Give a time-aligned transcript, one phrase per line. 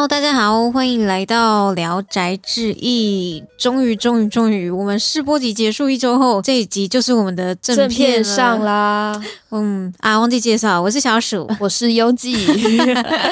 [0.00, 3.44] Hello，大家好，欢迎来到《聊斋志异》。
[3.62, 8.64] 终于，终于，终于，我们试播集结束一周后，这一集就是我们的正正片上。
[8.64, 12.34] 啦，嗯啊，忘记介绍，我是小鼠我是优记，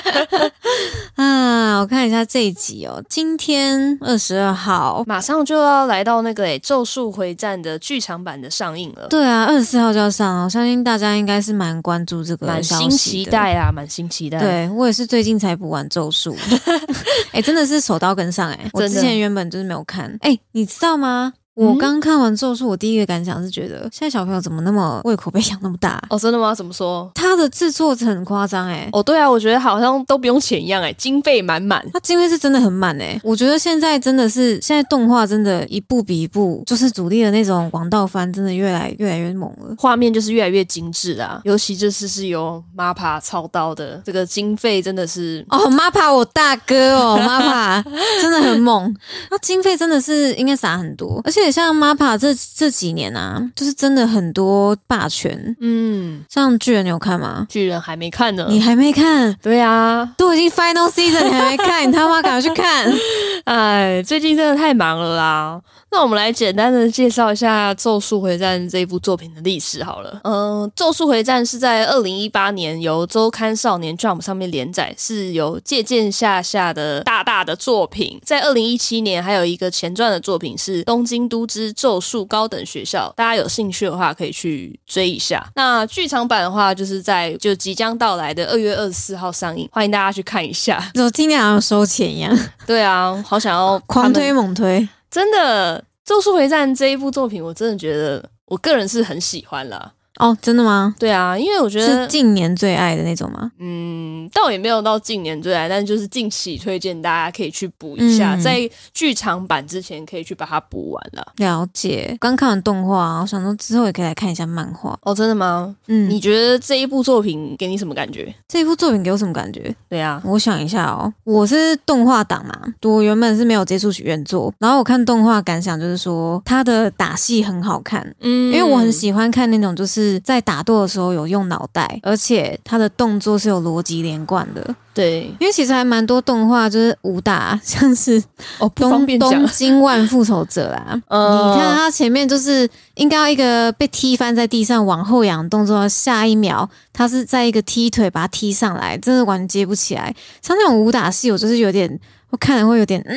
[1.17, 1.57] 啊。
[1.79, 5.05] 我看一下这一集哦，今天二十二号。
[5.07, 13.25] 马上就要来到那个诶《咒术回战》的剧场版的上映了，对啊，二十四号就要上，我相信大家应该是蛮关注这个满消心息的。
[13.25, 16.36] 期待啊，蛮新期待。，对我也是最近才补完咒术，
[17.32, 21.32] 哎、真的是手刀跟上哎、我之前原本就是没有看，哎、你知道吗？
[21.58, 26.00] 我嗯刚看完咒术，我第一个感想是觉得现在小朋友怎么那么胃口被养那么大？
[26.08, 26.54] 哦，真的吗？
[26.54, 27.11] 怎么说？
[27.16, 31.85] 它的制作很夸张哎，哦，对啊，我觉得好像都不用钱一样，哎，经费满满。
[31.93, 39.75] 它经费是真的很满哎，我觉得现在真的是现在动画真的一步比一步，就是主力的那种王道番，真的越来越来越猛了。
[39.77, 47.83] 画面就是越来越精致啊，尤其这次是由 MAPPA 操刀的，这个经费真的是哦，MAPPA 我大哥哦，MAPPA
[48.22, 48.94] 真的很猛，
[49.28, 57.46] 他经费真的是应该撒很多，而且像 MAPPA 这这几年啊，就是真的很多霸权，嗯，像巨人你有看吗？
[57.48, 58.46] 巨人还没看呢。
[58.48, 62.92] 你还没看，对啊，都已经 Final Season 你还没看，你他妈赶快去看！
[63.44, 65.60] 哎，最近真的太忙了啦。
[65.91, 70.20] 那我们来简单的介绍一下《咒术回战》这部作品的历史好了。
[70.22, 78.20] 嗯，《咒术回战》是在二零一八年由周刊少年 Jump 上面连载，是由借鉴下下的大大的作品。
[78.22, 85.45] 在二零一七年还有一个前传的作品是《东京都之咒术高等学校》，大家有兴趣的话可以去追一下。
[85.56, 90.78] 那剧场版的话，就是在就即将到来的二月二十四号上映，欢迎大家去看一下。
[90.95, 94.86] 怎么听起来好像收钱一样， 对啊，好想要狂推猛推。
[95.11, 99.95] 真的，《咒术回战》这一部作品，我真的觉得我个人是很喜欢了。
[100.19, 100.94] 哦，真的吗？
[100.98, 103.50] 对啊，因为我觉得是得，近年最爱的那种吗？
[103.58, 111.33] 嗯，倒也没有到近年最爱，但就是近期推荐大家可以去补一下，嗯在剧场版之前可以去把它补完了。
[111.36, 114.98] 了解，刚看完动画，我想说之后也可以来看一下漫画。
[115.02, 115.74] 哦，真的吗？
[115.86, 118.35] 嗯，你觉得这一部作品给你什么感觉？
[118.48, 119.74] 这一部作品给我什么感觉？
[119.89, 128.15] 对啊，我想一下哦，我是动画党嘛，我原本是没有接触许愿作，然后我看动画感想就是说，它的打戏很好看。
[128.21, 134.73] 嗯因为我很喜欢看那种就是在打斗的时候有用脑袋，而且他的动作是有逻辑连贯的。
[134.95, 138.21] 对因为其实还蛮多动画就是武打，像是
[138.59, 141.01] 哦，东东，京万复仇者啦。
[141.07, 150.15] 呃你看他前面就是应该要一个被踢翻在地上往后仰动作，下一秒他是在一个踢腿把他踢上来，真的完全接不起来。
[150.43, 151.89] 像那种武打戏，我就是有点，
[152.31, 153.17] 我看了会有点，嗯，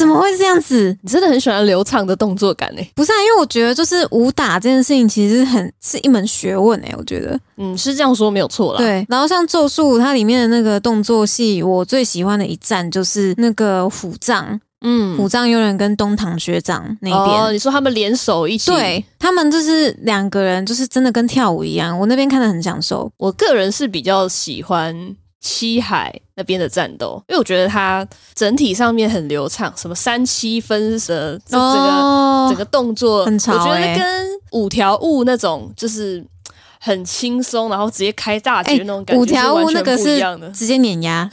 [0.00, 0.96] 怎么会这样子？
[1.02, 2.90] 你真的很喜欢流畅的动作感诶。
[2.94, 8.78] 不是啊，因为我觉得就是武打这件事情其实很是一门学问诶、我觉得嗯，是这样说没有错啦。
[8.78, 9.06] 对。
[9.08, 17.42] 然后像咒术它里面的那个动作戏，我最喜欢的一战就是那个虎杖，嗯，虎杖悠仁跟东堂学长那边。
[17.42, 21.98] 哦，你说他们联手一起，对他们就是两个人，就是真的跟跳舞一样。
[21.98, 23.10] 我那边看的很享受。
[23.18, 24.94] 我个人是比较喜欢
[25.40, 33.94] 七海那边的战斗，因为我觉得它整体上面很流畅，什么三七分蛇这整个、哦整个动作，我觉欸。
[33.94, 36.24] 得跟五条悟那种就是
[36.82, 40.18] 很轻松，然后直接开大局哎那种感觉五条悟那个是。
[40.54, 41.28] 直接碾压，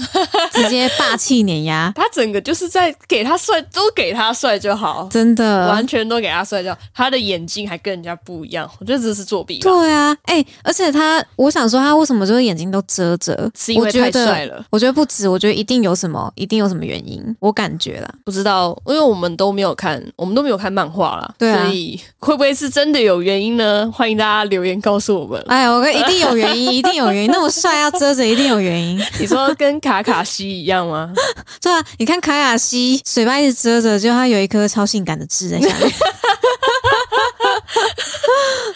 [0.52, 5.88] 直接霸气碾压， 他整个就是在给他帅，都给他帅就好，真的完。
[5.88, 6.78] 全都给他帅就好。
[6.94, 13.50] 他的眼睛还跟人家不一样，我觉得这是作弊，对啊，哎、而且他，我想说他为什么就是眼睛都遮着？
[13.58, 14.66] 是因为太帅得，了。
[14.69, 18.14] 我觉得不止，我觉得一定有什么，一定有什么原因，我感觉啦。
[18.25, 23.90] 不知道，因为我们都没有看，我们都没有看漫画啦，对啊所以会不会是真的有原因呢？
[23.94, 25.37] 欢迎大家留言告诉我们。
[25.48, 27.31] 哎，我跟一定有原因， 一定有原因。
[27.31, 29.00] 那么帅要遮着，一定有原因。
[29.20, 31.12] 你说跟卡卡西一样吗？
[31.62, 35.92] 对啊，你看卡卡西嘴巴一直遮着，就他有一颗超性感的痣在下面。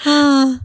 [0.13, 0.59] 啊，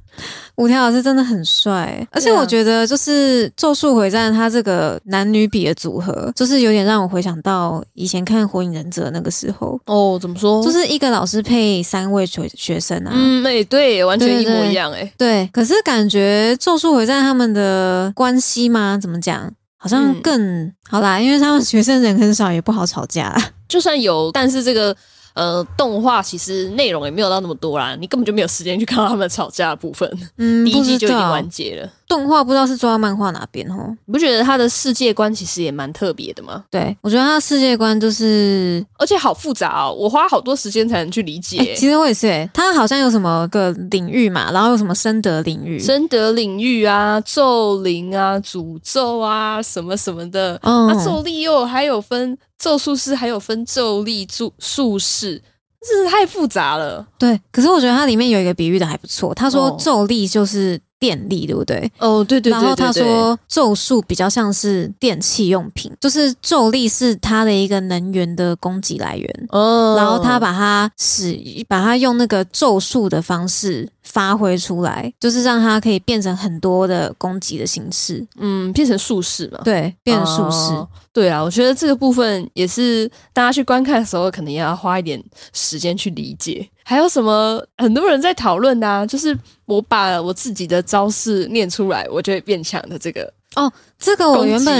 [0.56, 10.64] 五条老师真的很帅，而且我觉得就是《咒术回战》它这个男女比的组合，就是有点让我回想到以前看《火影忍者》那个时候，哦，怎么说？
[10.64, 13.12] 就是一个老师配三位学学生啊。
[13.14, 18.98] 嗯，哎、对，完全一模一样、哎，对，可是感觉《咒术回战》他们的关系吗？
[19.00, 19.52] 怎么讲？
[19.78, 23.36] 好像嗯更、好啦，因为他们学生人很少，也不好吵架。
[23.68, 24.96] 就算有，但是这个
[25.36, 30.10] 呃动画其实内容也没有到那么多啦，你根本就没有时间去看到他们吵架的部分。
[30.38, 31.92] 嗯，第一季就已经完结了。
[32.08, 33.96] 动画不知道是抓到漫画哪边哦。
[34.04, 36.64] 你不觉得他的世界观其实也蛮特别的吗？
[36.70, 41.58] 对，我觉得他的世界观就是，而且好复杂哦，我花好多时间才能去理解。
[41.58, 50.58] 哎、其实我也是、哎，他好像有什么个领域嘛，然后有什么深德领域，深德领域啊，咒灵啊，诅咒啊，什么什么的。
[50.62, 55.42] 嗯那咒力又还有分咒术师，还有分咒力术术士，
[55.88, 57.06] 真是太复杂了。
[57.18, 57.40] 对。
[57.50, 61.90] 可是我觉得它里面有一个比喻的还不错，他说哦咒力就是电力，对不对？
[61.98, 69.48] 哦，对对对然后他说咒术比较像是电器用品，就是咒力是它的一个能源的供给来源。
[69.50, 71.38] 哦，然后他把它使，
[71.68, 79.60] 把它用那个咒术的方式发挥出来，就是让它可以变成很多的攻击的形式，嗯变成术士嘛。
[79.64, 80.72] 对，变成术士。
[80.74, 85.18] 哦对啊，我觉得这个部分也是大家去观看的时候，可能也要花一点
[85.54, 86.68] 时间去理解。
[86.88, 93.32] 还有什么很多人在讨论的、啊，就是我把我自己的招式念出来，我就会变强的这个。
[93.56, 94.76] 哦这个我原本。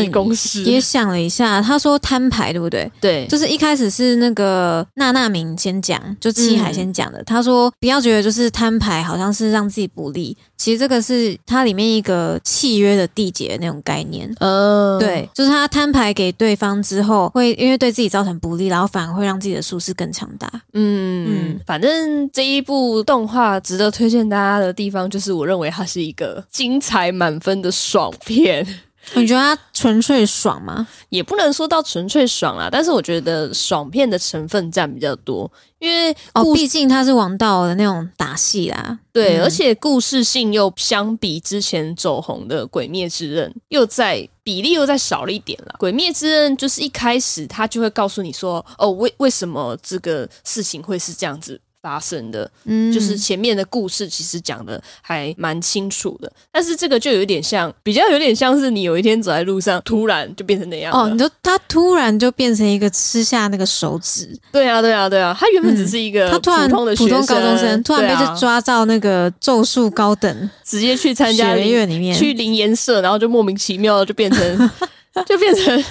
[0.65, 2.91] 也想了一下，他说摊牌对不对？
[3.01, 7.23] 对，就是一开始是那个娜娜明先讲，就七海嗯先讲的。
[7.25, 14.33] 他说不要觉得就是摊牌好像是让自己不利，其实这个是它里面一个契约的缔结那种概念。
[14.41, 20.51] 呃，对，就是他摊牌给对方之后，会因为对自己造成不利，然后反而会让自己的术士更强大。
[20.73, 28.67] 嗯嗯反正这一部动画值得推荐大家的地方，就是我认为它是一个精彩满分的爽片。
[29.15, 30.87] 你觉得他纯粹爽吗？
[31.11, 38.99] 也不能说到纯粹爽啦，但是我觉得爽片的成分占比较多，因为哦，毕竟他是王道的那种打戏啦。
[39.13, 45.75] 对，嗯而且故事性又相比之前走红的《鬼灭之刃》又在比例又再少了一点啦。
[45.79, 51.61] 《鬼灭之刃》就是一开始他就会告诉你说，哦，为为什么这个事情会是这样子。
[51.87, 52.93] 发生的，嗯。
[52.93, 60.99] 就是前面的故事其实讲的还蛮清楚的，但是这个就有点像，比较有点像是你有一天走在路上，突然就变成那样了。
[60.99, 74.71] 哦，你就他突然就变成一个吃下那个手指，对啊，对啊，对啊，他原本只是一个他突然普通的普通高中生突然被就抓到那个咒术高等直接去参加学灵院里面，去灵研社，然后就莫名其妙地就变成
[75.27, 75.85] 就变成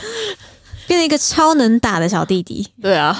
[0.87, 2.67] 变成一个超能打的小弟弟。
[2.81, 3.17] 对啊，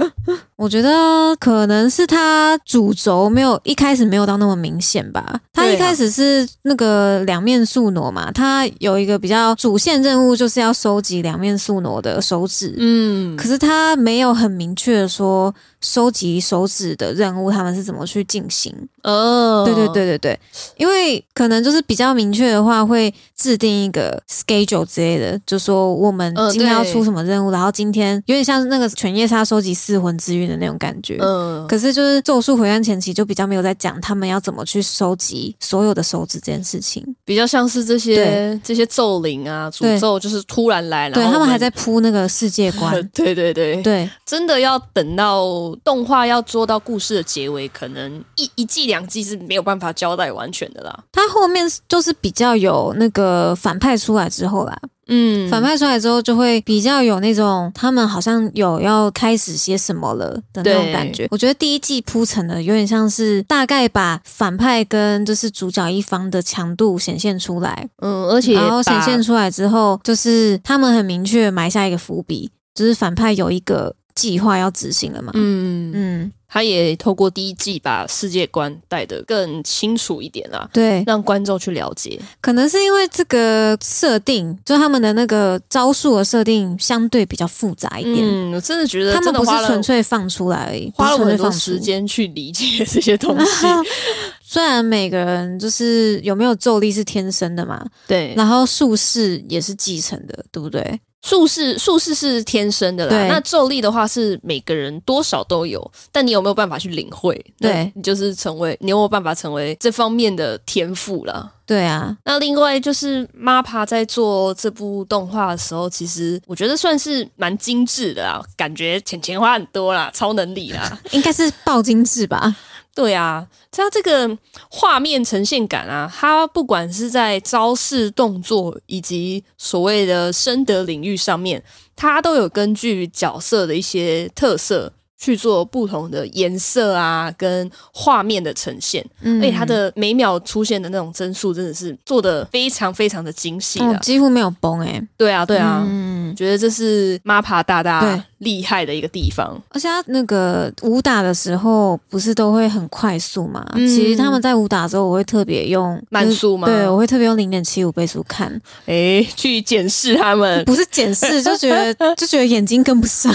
[0.56, 5.40] 我觉得可能是他主轴没有一开始没有到那么明显吧。
[5.52, 12.74] 他一开始是那个两面宿傩嘛，他有一个比较主线任务就是要收集两面宿傩的手指。
[12.78, 18.74] 嗯，可是他没有很明确的说收集手指的任务他们是怎么去进行。
[19.02, 20.40] 哦，对对对对对，
[20.76, 31.16] 因为可能就是比较明确的话，会制定一个 schedule 之类的，就说我们嗯今天要对出什么任务，然后今天有点像是那个犬夜叉收集四魂之韵的那种感觉。
[31.20, 42.90] 嗯，可是就是咒术回战前期就比较没有在讲他们要怎么去收集所有的手指这件事情，比较像是这些这些咒灵啊、诅咒，就是突然来，了对他们还在铺那个世界观。
[43.14, 45.44] 对对对，对，真的要等到
[45.82, 51.04] 动画要做到故事的结尾，可能一一季两季是没有办法交代完全的啦。
[51.12, 54.78] 他后面就是比较有那个反派出来之后啦，
[55.10, 61.26] 嗯反派出来之后就会比较有那种他们好像有要开始些什么了的那种感觉。
[61.30, 75.32] 我觉得第一季铺陈的有点像是大概把反派跟就是主角一方的强度显现出来，嗯，而且然后显现出来之后，就是他们很明确埋下一个伏笔，就是反派有一个计划要执行了嘛。
[75.34, 82.20] 嗯嗯，他也透过第一季把世界观带得更清楚一点啦，对，让观众去了解。
[82.40, 88.18] 可能是因为这个设定，就他们的那个招数的设定相对比较复杂一点。
[88.20, 91.80] 嗯，我真的觉得他们不是纯粹放出来而已，花了我很多时。
[91.80, 93.66] 间去理解这些东西。
[94.44, 101.00] 虽然每个人就是有没有咒力是天生的嘛，对，然后术士也是继承的，对不对？
[101.22, 107.38] 术士术士是天生的啦，那咒力的话是每个人多少都有，但你有没有办法去领会？
[107.58, 111.52] 对你就是成为你有没有办法成为这方面的天赋啦。
[111.66, 120.98] 对啊，那另外就是 MAPPA 在做这部动画的时候，其实我觉得算是蛮精致的啦，感觉钱钱花很多啦，超能力啦。
[121.12, 122.56] 应该是爆精致吧？
[122.94, 124.36] 对啊，它这个
[124.68, 131.62] 画面呈现感啊，它不管是在招式、动作以及所谓的深德领域上面，
[131.96, 139.06] 它都有根据角色的一些特色去做不同的颜色啊，跟画面的呈现。
[139.20, 143.98] 嗯而且它的每秒出现的那种帧数，真的是做的非常非常的精细哦的。
[144.00, 145.84] 几乎没有崩哎、对啊，对啊。
[145.88, 149.58] 嗯，觉得这是 MAPPA 大大对厉害的一个地方。
[149.70, 153.64] 而且他那个武打的时候不是都会很快速嘛？
[153.74, 163.34] 嗯其实他们在武打的时候，我会特别用慢速吗对，我会特别用零点七五倍速看，诶，去检视他们 不是检视，就觉得 就觉得眼睛跟不上，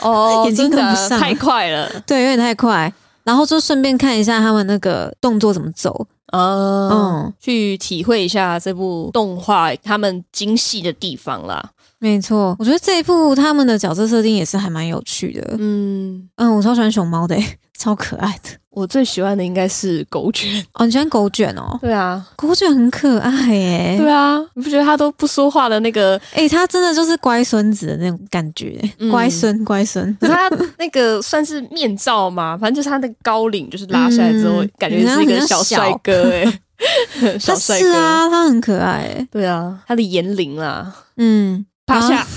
[0.00, 1.88] 哦， 眼睛跟不上太快了。
[2.06, 2.92] 对，有点太快。
[3.24, 11.62] 然后就顺便看一下他们那个动作怎么走，嗯嗯，去体会一下这部动画他们精细的地方啦。
[12.00, 12.54] 没错。
[12.58, 18.50] 我觉得这一部他们的角色设定也是还蛮有趣的，嗯，嗯，我超喜欢熊猫的、欸，超可爱的。
[18.70, 20.64] 我最喜欢的应该是狗卷。
[20.74, 21.76] 哦，你喜欢狗卷哦？
[21.80, 26.20] 对啊，狗卷很可爱耶、对啊，你不觉得他都不说话的那个？
[26.32, 30.16] 哎、他真的就是乖孙子的那种感觉、嗯乖孙乖孙。
[30.20, 36.44] 他 那个算是面罩嘛，反正就是他的高领，就是拉下来之后，嗯感觉是一个小帅哥哎、
[37.40, 37.84] 小他帅哥。
[37.84, 39.28] 是啊，他很可爱、欸。
[39.32, 42.28] 对啊，他的年龄啦，嗯，趴下，啊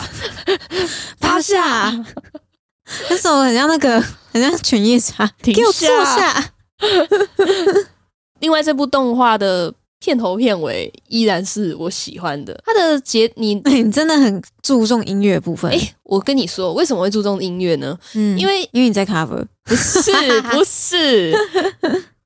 [1.20, 1.92] 趴下，
[3.10, 6.54] 那时候很像那个，很像犬夜叉，停给我坐下下。
[8.40, 12.60] 另外，这部动画的片头片尾依然是我喜欢的。
[12.66, 17.96] 它的节，你对 你真的很注重音乐部分，哎、我跟你说，为什么会注重音乐呢？
[18.16, 21.36] 嗯，因为因为你在 cover，不是，不是。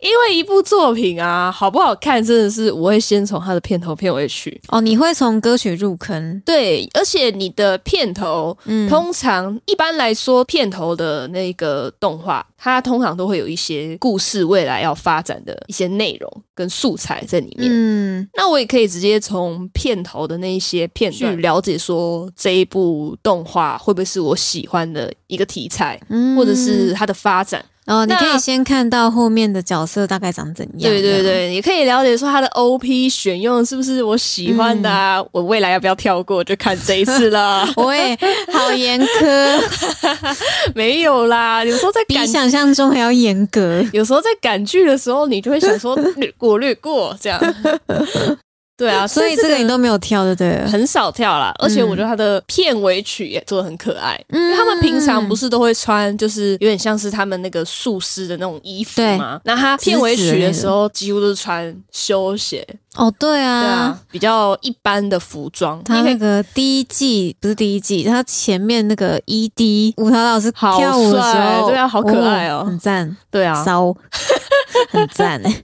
[0.06, 4.62] 因为一部作品啊，好不好看，真的是我会先从它的片头片尾去。
[4.68, 17.68] 哦，你会从歌曲入坑，对，而且你的片头，嗯，通常一般来说，片头的那个动画，它通常都会有一些故事未来要发展的一些内容跟素材在里面。
[17.72, 27.66] 嗯那我也可以直接从片头的那一些片段去了解，说这一部动画会不会是我喜欢的一个题材，嗯或者是它的发展。
[27.88, 35.24] 哦，你可以先看到后面的角色大概长怎样，对对，对，也可以了解说他的 OP 选用是不是我喜欢的啊？
[35.32, 37.68] 我未来要不要跳过就看这一次了。
[37.77, 38.18] 我也
[38.51, 39.62] 好严苛，
[40.74, 43.84] 没有啦，有时候在，比想象中还要严格。
[43.94, 47.39] 有时候在赶剧的时候，你就会想说略过略过这样。
[48.77, 54.20] 对啊，所以这个你都没有跳，对不，对，很少跳啦，而且我觉得他的片尾曲也做的很可爱。
[54.29, 59.39] 嗯因为他们平常不是都会穿，就是有点像是他们那个术师的那种衣服吗？
[59.46, 62.65] 那他片尾曲的时候，几乎都是穿休闲，
[62.96, 65.84] 哦，对对啊啊，，比较一般的服装。
[65.84, 73.94] 他那个第一季不是第一季，他前面那个 ED 舞蹈老师好跳舞的时候，帅对啊好可爱哦很赞，对啊，骚，
[74.90, 75.64] 很赞哎，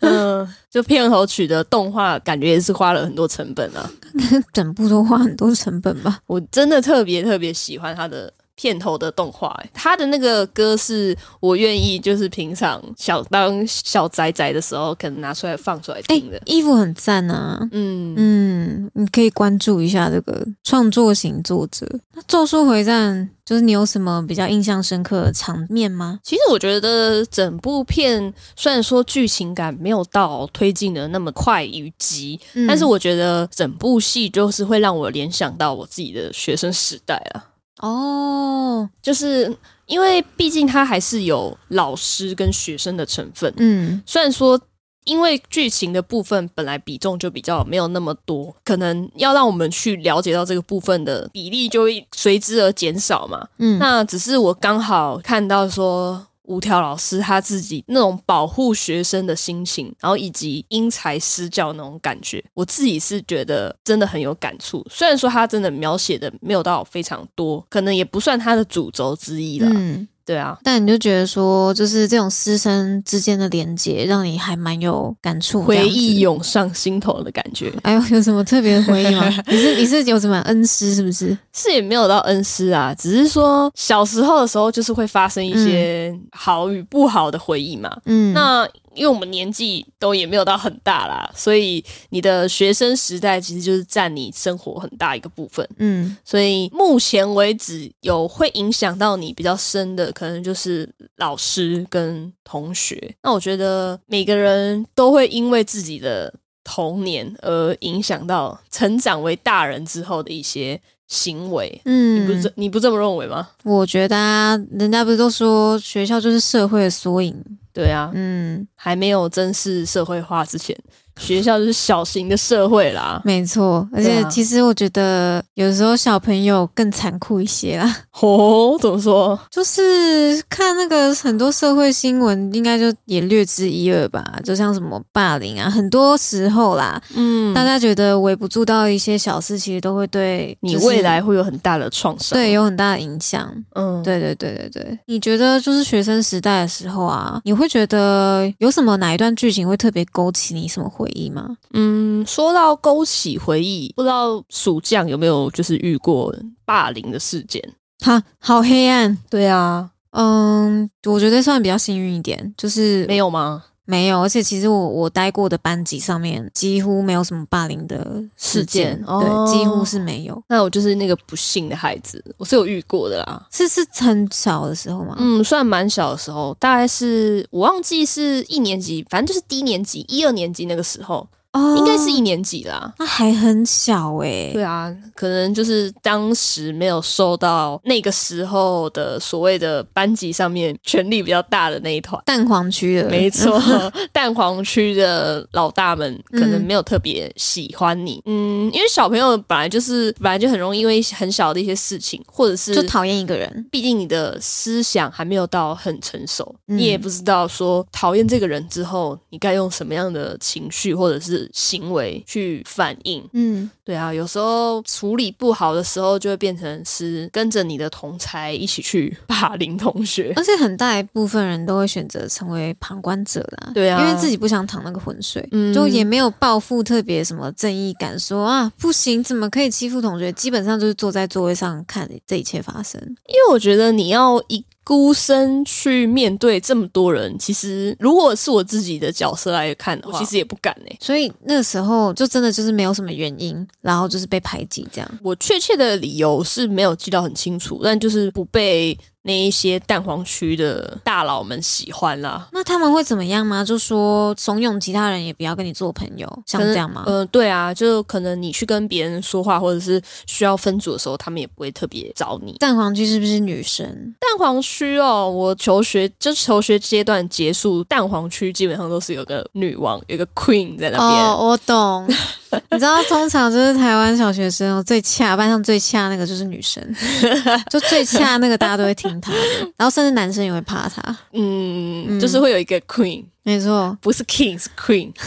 [0.00, 3.90] 嗯，就片头曲的动画，感觉也是花了很多成本啊。
[4.52, 6.18] 整部都花很多成本吧？
[6.26, 17.68] 我真的特别特别喜欢他的片头的动画、欸，他的那个歌是我愿意，就是平常小当小宅宅的时候，可能拿出来放出来哎听的。，衣服很赞啊。
[17.72, 21.86] 嗯嗯，你可以关注一下这个创作型作者。
[22.14, 26.18] 那《咒术回战》就是你有什么比较印象深刻的场面吗？
[26.24, 37.44] 其实我觉得整部片虽然说剧情感没有到推进的那么快与急，嗯但是我觉得整部戏就是会让我联想到我自己的学生时代啊。
[37.80, 39.56] 哦，就是
[39.86, 44.60] 因为毕竟它还是有老师跟学生的成分，嗯虽然说。
[45.06, 53.46] 因为剧情的部分本来比重就比较没有那么多，可能要让我们去了解到这个部分的比例就会随之而减少嘛。
[53.58, 64.84] 嗯，那只是我刚好看到说五条老师他自己那种保护学生的心情，然后以及因材施教那种感觉，我自己是觉得真的很有感触。
[64.90, 69.68] 虽然说他真的描写的没有到非常多，可能也不算他的主轴之一了。
[69.72, 76.18] 嗯，对啊，但你就觉得说，就是这种师生之间的连接，让你还蛮有感触，回忆。
[76.18, 79.32] 涌上心头的感觉，哎呦，有什么特别的回忆吗？
[79.46, 81.36] 你是你是有什么恩师是不是？
[81.52, 87.96] 是也没有到恩师啊，只是说小时候的时候就是会发生一些好与不好的回忆嘛。
[88.06, 88.66] 嗯，那
[88.96, 95.68] 因为我们年纪都也没有到很大啦，所以你的学生时代其实就是占你生活很大一个部分。
[95.78, 103.14] 嗯所以目前为止，有会影响到你比较深的，可能就是老师跟同学。
[103.22, 106.32] 那我觉得每个人都会因为自己的
[106.64, 111.80] 童年而影响到成长为大人之后的一些行为。
[111.84, 113.48] 嗯你不嗯，这你不这么认为吗？
[113.64, 117.34] 我觉得啊，人家不是都说学校就是社会的缩影？
[117.72, 120.76] 对啊，嗯，还没有正式社会化之前，
[121.18, 123.20] 学校就是小型的社会啦。
[123.24, 123.88] 没错。
[123.92, 127.96] 而且其实我觉得有时候小朋友更残酷一些啦。
[128.20, 129.38] 哦，怎么说？
[129.50, 134.24] 就是看那个很多社会新闻，应该就也略知一二吧。
[134.44, 142.38] 就像什么霸凌啊，很多时候啦，嗯，大家觉得微不足道一些小事，其实都会对就是你未来会有很大的创伤。
[142.38, 143.52] 对有很大的影响。
[143.74, 151.56] 嗯，对对对对对，你觉得就是学生时代的时候啊，你会觉得有什么哪一段剧情会特别勾起你什么回忆吗？
[151.72, 156.34] 嗯，说到勾起回忆，不知道暑假有没有就是遇过
[156.64, 157.62] 霸凌的事件？
[158.04, 159.16] 哈，好黑暗。
[159.30, 163.64] 对啊，嗯，我觉得算比较幸运一点，就是没有吗？
[163.86, 170.42] 没有，而且其实我我待过的班级上面几乎没有什么霸凌的事件，对，几乎是没有。
[170.48, 173.46] 那我就是那个不幸的孩子，我是有遇过的啦。
[173.50, 175.14] 是是很小的时候吗？
[175.18, 182.92] 嗯，算蛮小的时候，大概是我忘记是一年级，反正就是低年级一二年级那个时候，哦应该是一年级啦。
[182.98, 192.20] 那还很小哎、对啊，可能就是当时没有受到那个时候的所谓的班级上面权力比较大的那一团。
[192.24, 193.60] 蛋黄区的，没错，
[194.12, 203.66] 蛋黄区的老大们可能嗯没有特别喜欢你，嗯，因为小朋友本来就是本来就很容易因为很小的一些事情，或者是就讨厌一个人。
[203.70, 213.22] 毕竟你的思想还没有到很成熟，嗯你也不知道说讨厌这个人之后，你该用什么样的情绪或者是行为去反应。
[213.32, 220.32] 嗯，对啊，有时候处理不好的时候，就会变成是跟着你的同才一起去霸凌同学。
[220.36, 230.32] 而且很大一部分人都会选择成为旁观者啦，对啊因为自己不想淌那个浑水，嗯就也没有抱负特别什么正义感说啊不行，怎么可以欺负同学？
[230.32, 233.00] 基本上就是坐在座位上看这一切发生。
[233.28, 245.18] 因为我觉得你要一孤身去面对这么多人，其实如果是我自己的角色来看的话，哇其实也不敢欸呢、所以那时候就真的就是没有什么原因，然后就是被排挤这样。
[245.24, 252.48] 我确切的理由是没有记到很清楚，但就是不被那一些蛋黄区的大佬们喜欢啦。
[252.52, 253.64] 那他们会怎么样吗？
[253.64, 257.02] 就说怂恿其他人也不要跟你做朋友，像这样吗？
[257.06, 262.52] 呃，对啊，就可能你去跟别人说话，或者是需要分组的时候，他们也不会特别找你。
[262.60, 263.84] 蛋黄区是不是女生？
[264.20, 271.24] 蛋黄区哦，我求学就求学阶段结束，蛋黄区基本上都是有个女王，有个 queen 在那边。
[271.26, 272.06] 哦，我懂。
[272.70, 276.82] 你知道，通常就是台湾小学生哦最恰班上最恰那个就是女生，
[277.68, 279.15] 就最恰那个大家都会听
[279.76, 281.02] 然后甚至男生也会怕她。
[281.32, 285.12] 嗯，嗯就是会有一个 queen，没错，不是 king 是 queen。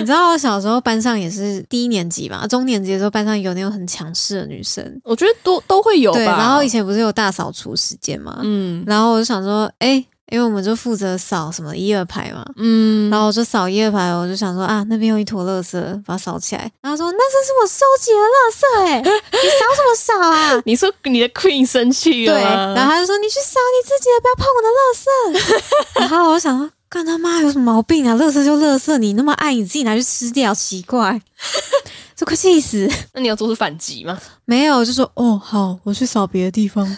[0.00, 6.18] 你知道我小时候班上也是低年级吧，中年级的时候班上有那种很强势的女生，我觉得都都会有吧。
[6.18, 16.70] 对，然后以前不是有大扫除时间嘛，嗯然后我就想说，哎、因为我们就负责扫什么一二排嘛，嗯，然后我就扫一二排，我就想说啊，那边有一坨垃圾，把它扫起来。
[16.80, 20.62] 然后说那这是我收集的垃圾、欸， 你扫什么扫啊？
[20.66, 22.74] 你说你的 queen 生气对，了对？
[22.74, 26.00] 然后他就说你去扫你自己的，不要碰我的垃圾。
[26.00, 28.14] 然后我就想说，干他妈有什么毛病啊？
[28.16, 31.20] 垃圾就垃圾，你那么爱你自己拿去吃掉，奇怪，
[32.16, 32.88] 这快气死。
[33.12, 34.18] 那你要做出反击吗？
[34.44, 36.86] 没有，就说哦好，我去扫别的地方。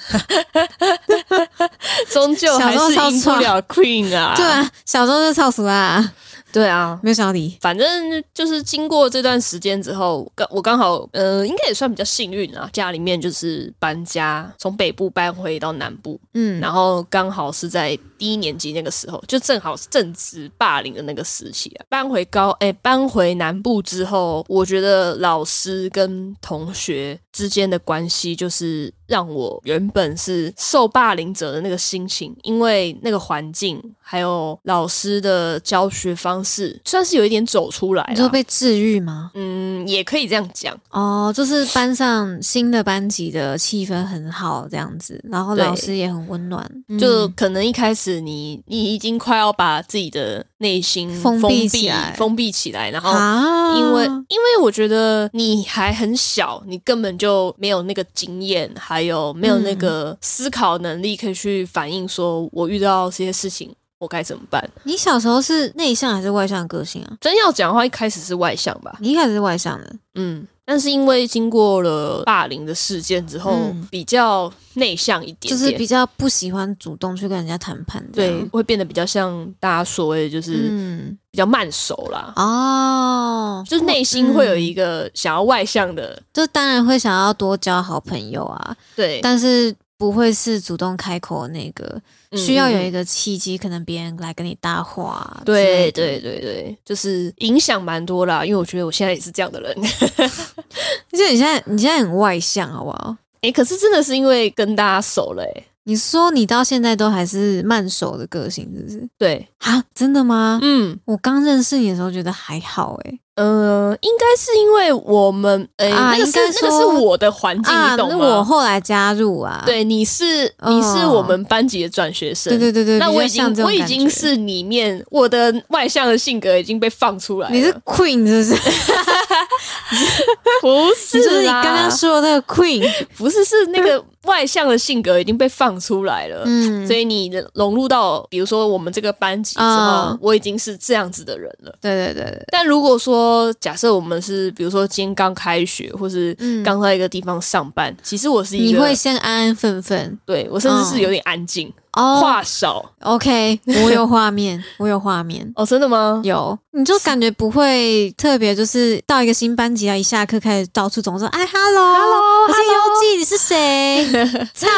[2.10, 4.34] 终究还是赢不了 queen 啊。
[4.36, 6.12] 对啊，小时候就操死啦，
[6.56, 6.98] 对啊。
[7.02, 7.54] 没有想到你。
[7.60, 7.86] 反正
[8.32, 21.84] 就是经过这段时间之后，刚我刚好呃，应该也算比较幸运啊，家里面就是搬家，从北部搬回到南部，嗯，然后刚好是在低年级那个时候，就正好是正值霸凌的那个时期啊。
[21.90, 38.10] 搬回高哎，搬回南部之后，我觉得老师跟同学之间的关系，就是让我原本是受霸凌者的那个心情，因为那个环境还有老师的教学方式，算是有一点走出来了。
[38.10, 39.30] 你说被治愈吗？
[39.34, 39.55] 嗯，
[39.86, 40.78] 也可以这样讲。
[40.90, 46.68] 哦，就是班上新的班级的气氛很好，这样子，然后老师也很温暖，
[46.98, 52.14] 就嗯可能一开始你你已经快要把自己的内心封闭闭起来。
[52.16, 64.68] 封闭起来，然后啊，因为因为我觉得你还很小，你根本就没有那个经验，还有没有那个思考能力，可以去反映说我遇到这些事情我该怎么办。
[64.84, 67.16] 你小时候是内向还是外向的个性啊？
[67.20, 70.46] 真要讲的话，一开始是外向吧，你一开始是外向的，嗯。
[70.68, 82.32] 但是因为经过了霸凌的事件之后，嗯比较内向一点点，就是比较不喜欢主动去跟人家谈判，这对，会变得比较像大家所谓的就是嗯，比较慢熟啦。
[82.34, 98.44] 哦，就是内心会有一嗯个想要外向的，就当然会想要多交好朋友啊，对，但是不会是主动开口那个，嗯需要有一个个契机，可能别人来跟你搭话对对对对，就是影响蛮多啦。
[98.44, 99.74] 因为我觉得我现在也是这样的人，
[100.18, 103.16] 而且你现在你现在很外向，好不好？
[103.42, 109.08] 哎、可是真的是因为跟大家熟了、诶你说你到现在都还是慢熟的个性，是不是？
[109.16, 110.58] 对，啊，真的吗？
[110.60, 128.72] 嗯，我刚认识你的时候觉得还好、欸，呃，应该是因为我们，诶、啊那个是应该那个是我的环境，啊，你懂我后来加入啊，对，你是你是嗯我们班级的转学生，对对对对，那我已经我已经是里面我的外向的性格已经被放出来了，你是 queen 是不是？
[130.60, 132.84] 不是就是你刚刚说的那个 queen，
[133.16, 140.18] 不是是那个外向的性格已经被放出来了，嗯，所以你融入到比如说我们这个班级之后，啊。
[140.20, 141.74] 我已经是这样子的人了。
[141.80, 146.62] 对对对对，但如果说假设我们是比如说今天刚开学，或是嗯。
[146.66, 150.18] 刚在一个地方上班，其实我是一个你会先安安分分。
[150.26, 152.20] 对我甚至是有点安静，哦。
[152.20, 155.50] 话少 OK，我有画面， 我有画面。
[155.56, 156.20] 哦，真的吗？
[156.24, 164.06] 有，你就感觉不会特别，就是到一个新班级啊，一下课开始到处总说，哎，hello，我是优记，你是谁？
[164.54, 164.68] 操，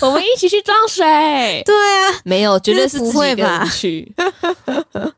[0.00, 1.04] 我们一起去装水。
[1.66, 4.14] 对啊，没有，绝对是不会吧人去。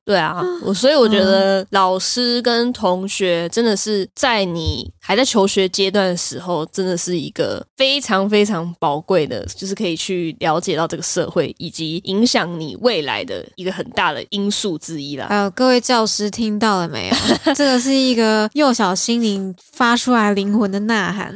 [0.04, 15.26] 对啊，我所以我觉得老师跟同学真的是在你还在求学阶段的时候，真的是一个非常非常宝贵的，就是可以去了解到这个社会以及影响你未来的一个很大的因素之一啦。
[15.28, 17.16] 还有各位教师听到了没有？
[17.54, 21.34] 这个是一个幼小心灵发出来灵魂的呐喊。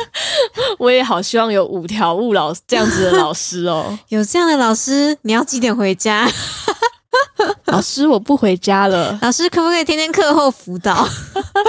[0.78, 3.98] 我也好希望有五条悟老这样子的老师哦。
[4.10, 6.30] 有这样的老师，你要几点回家？
[7.66, 11.06] 老师，我不回家了，老师可不可以天天课后辅导？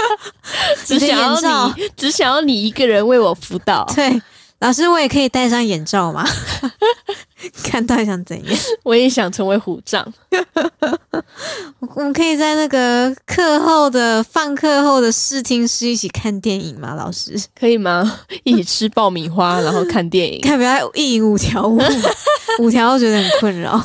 [0.86, 1.40] 只想要
[1.76, 3.86] 你，只想要你一个人为我辅导。
[3.96, 4.22] 对，
[4.60, 6.28] 老师我也可以戴上眼罩吗？
[7.64, 8.60] 看到底想怎样？
[8.84, 10.06] 我也想成为虎杖。
[11.80, 16.94] 我们可以在那个课后的放课后的视听室一起看电影吗？
[16.96, 18.20] 老师，可以吗？
[18.44, 20.42] 一起吃爆米花，然后看电影。
[20.42, 21.80] 看不要一影五条悟，
[22.60, 23.82] 五条都觉得很困扰。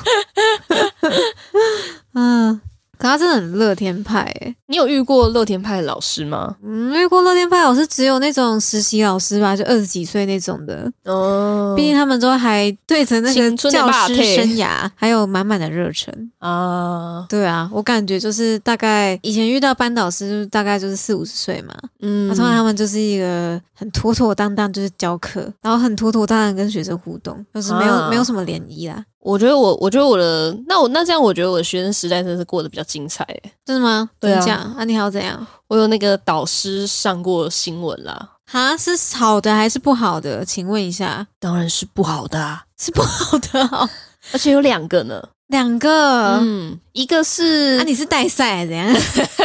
[2.15, 2.61] 嗯，
[3.05, 4.57] 可他真的很乐天派诶。
[4.67, 6.57] 你有遇过乐天派的老师吗？
[6.65, 10.91] 嗯，遇过乐天派老师只有那种实习老师吧，就二十几岁那种的。
[11.05, 16.31] 哦毕竟他们都还对着那个教师生涯还有满满的热忱。
[16.39, 29.05] 啊，对啊，我感觉就是大概以前遇到班导师，大概就是四五十岁嘛，嗯那通常他们就是一个很妥妥当当，就是教课，然后很妥妥当当跟学生互动，就是没有、啊没有什么涟漪啦。
[29.25, 33.43] 我觉得我，我觉得我的，那我那这样，我觉得我的学生时代真是过得比较精彩欸。
[33.65, 34.11] 真的吗？
[34.21, 35.45] 对啊怎么讲啊，你还要怎样？
[35.67, 40.45] 我有那个导师上过新闻啦，哈，是好的还是不好的？
[40.45, 43.89] 请问一下，当然是不好的、啊，是不好的哦。
[44.33, 45.31] 而且有两个呢。
[45.49, 48.91] 两个，嗯，一个是啊，你是代赛怎样？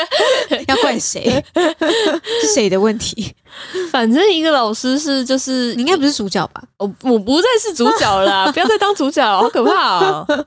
[0.70, 1.44] 要怪谁？
[2.42, 3.34] 是谁的问题？
[3.92, 6.64] 反正一个老师是就是你应该不是主角吧？
[6.78, 10.46] 我我不再是主角了啦， 不要再当主角了，好可怕哦。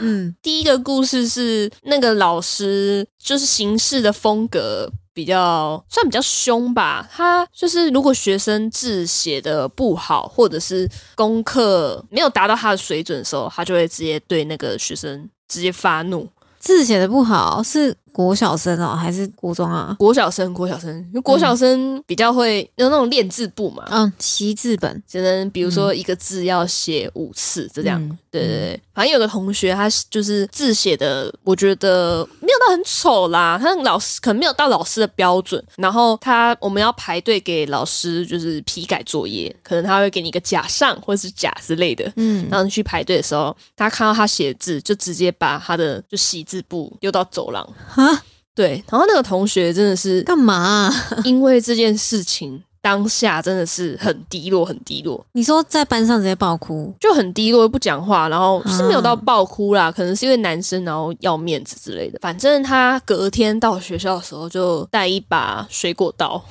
[0.00, 7.06] 嗯，第一个故事是那个老师，就是行事的风格比较算比较凶吧。
[7.12, 16.26] 他就是如果学生字写的不好，或者是功课没有达到他的水准的时候，他就会直接对那个学生直接发怒。
[16.58, 19.94] 字写的不好是国小生哦，还是国中啊？
[19.96, 28.02] 国小生，国小生，因为国小生比较会有那种练字簿嘛，嗯，习字本只能比如说一个字要写五次，就这样。
[28.02, 35.64] 嗯对对对，反正有个同学，他就是字写的，我觉得没有到很丑啦，他老师可能没有到老师的标准。
[35.76, 42.12] 然后他我们要排队给老师就是批改作业，可能他会给你一个甲上或者是假之类的。
[42.16, 47.66] 嗯，然后你去排队的时候，他看到他写字，就直接把他的就习字簿丢到走廊。
[48.14, 48.22] 哈，
[48.54, 50.94] 对，然后那个同学真的是干嘛啊、
[51.24, 55.24] 因为这件事情，当下真的是很低落，很低落。
[55.32, 56.92] 你说在班上直接爆哭？
[57.00, 62.18] 就很低落，不讲话，然后是没有到啊爆哭啦，可能是因为男生然后要面子之类的。
[62.20, 66.42] 反正他隔天到学校的时候就带一把水果刀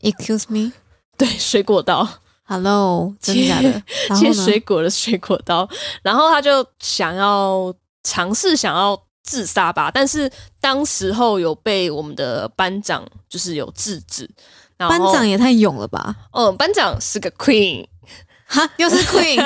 [0.00, 0.72] ，Excuse me,
[1.18, 2.06] 对，水果刀
[2.44, 3.82] ，hello，真的假的？
[4.16, 5.68] 切水果的水果刀，
[6.02, 14.26] 然后他就想要尝试想要自杀吧，但是当时候有被我们的班长就是有制止。
[14.78, 16.14] 然后班长，也太勇了吧！
[16.30, 17.84] 嗯，班长是个 queen，
[18.46, 19.36] 哈，又是 Queen，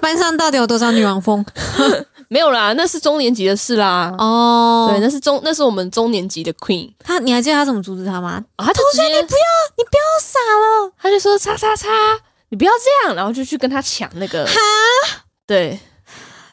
[0.00, 1.44] 班上到底有多少女王风？
[2.30, 4.14] 没有啦，那是中年级的事啦。
[4.18, 8.42] 哦，对，那是中那是我们中年级的 queen，、他，你还记得他怎么阻止他吗？
[8.56, 9.44] 啊、他就直接你不要，
[9.76, 10.92] 你不要傻了！
[10.96, 11.88] 他就说叉叉叉，
[12.50, 14.52] 你不要这样，然后就去跟他抢那个，哈
[15.44, 15.80] 对，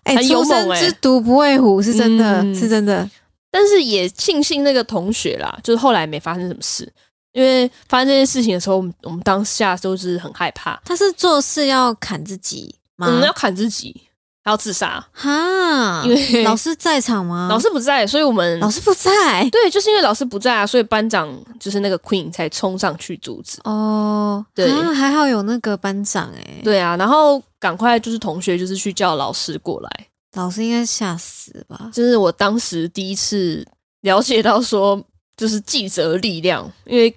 [0.05, 2.55] 哎、很勇初生之毒不畏虎，是真的，嗯。
[2.55, 3.07] 是真的。
[3.51, 6.91] 但是也庆幸那个同学啦，就是后来没发生什么事，
[7.31, 13.07] 因为发生这件事情的时候，我们我们当下都是很害怕，他是做事要砍自己吗？
[13.07, 13.95] 我们要砍自己，
[14.45, 17.47] 还要自杀，哈，因为 老师在场吗？
[17.49, 19.49] 老师不在，所以我们老师不在？
[19.49, 21.27] 对，就是因为老师不在啊，所以班长
[21.59, 23.59] 就是那个 Queen 才冲上去阻止。
[23.63, 24.71] 哦，对。
[24.71, 31.89] 啊还好有那个班长哎，对啊，然后赶快就是同学就是去叫老师过来，老师应该吓死吧？
[31.91, 33.65] 就是我当时第一次
[34.01, 35.03] 了解到说，
[35.35, 37.11] 就是记者力量，因为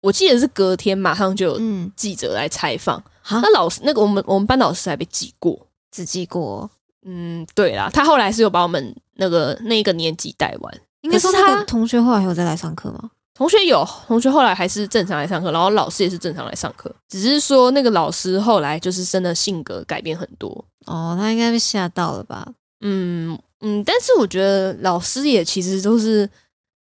[0.00, 5.56] 我记得是隔天马上就有嗯，记者来采访，好，那老师那个我们我们班老师还被记过，
[5.92, 6.68] 只记过，
[7.06, 10.80] 嗯，对啦，他后来是有把我们那个那个年级带完。
[11.02, 13.10] 应该说他同学后来还有再来上课吗？
[13.34, 20.64] 同学有，同学后来还是正常来上课，然后老师也是正常来上课，只是说那个老师后来就是真的性格改变很多。
[20.86, 22.46] 哦，他应该被吓到了吧？
[22.82, 26.28] 嗯嗯，但是我觉得老师也其实都是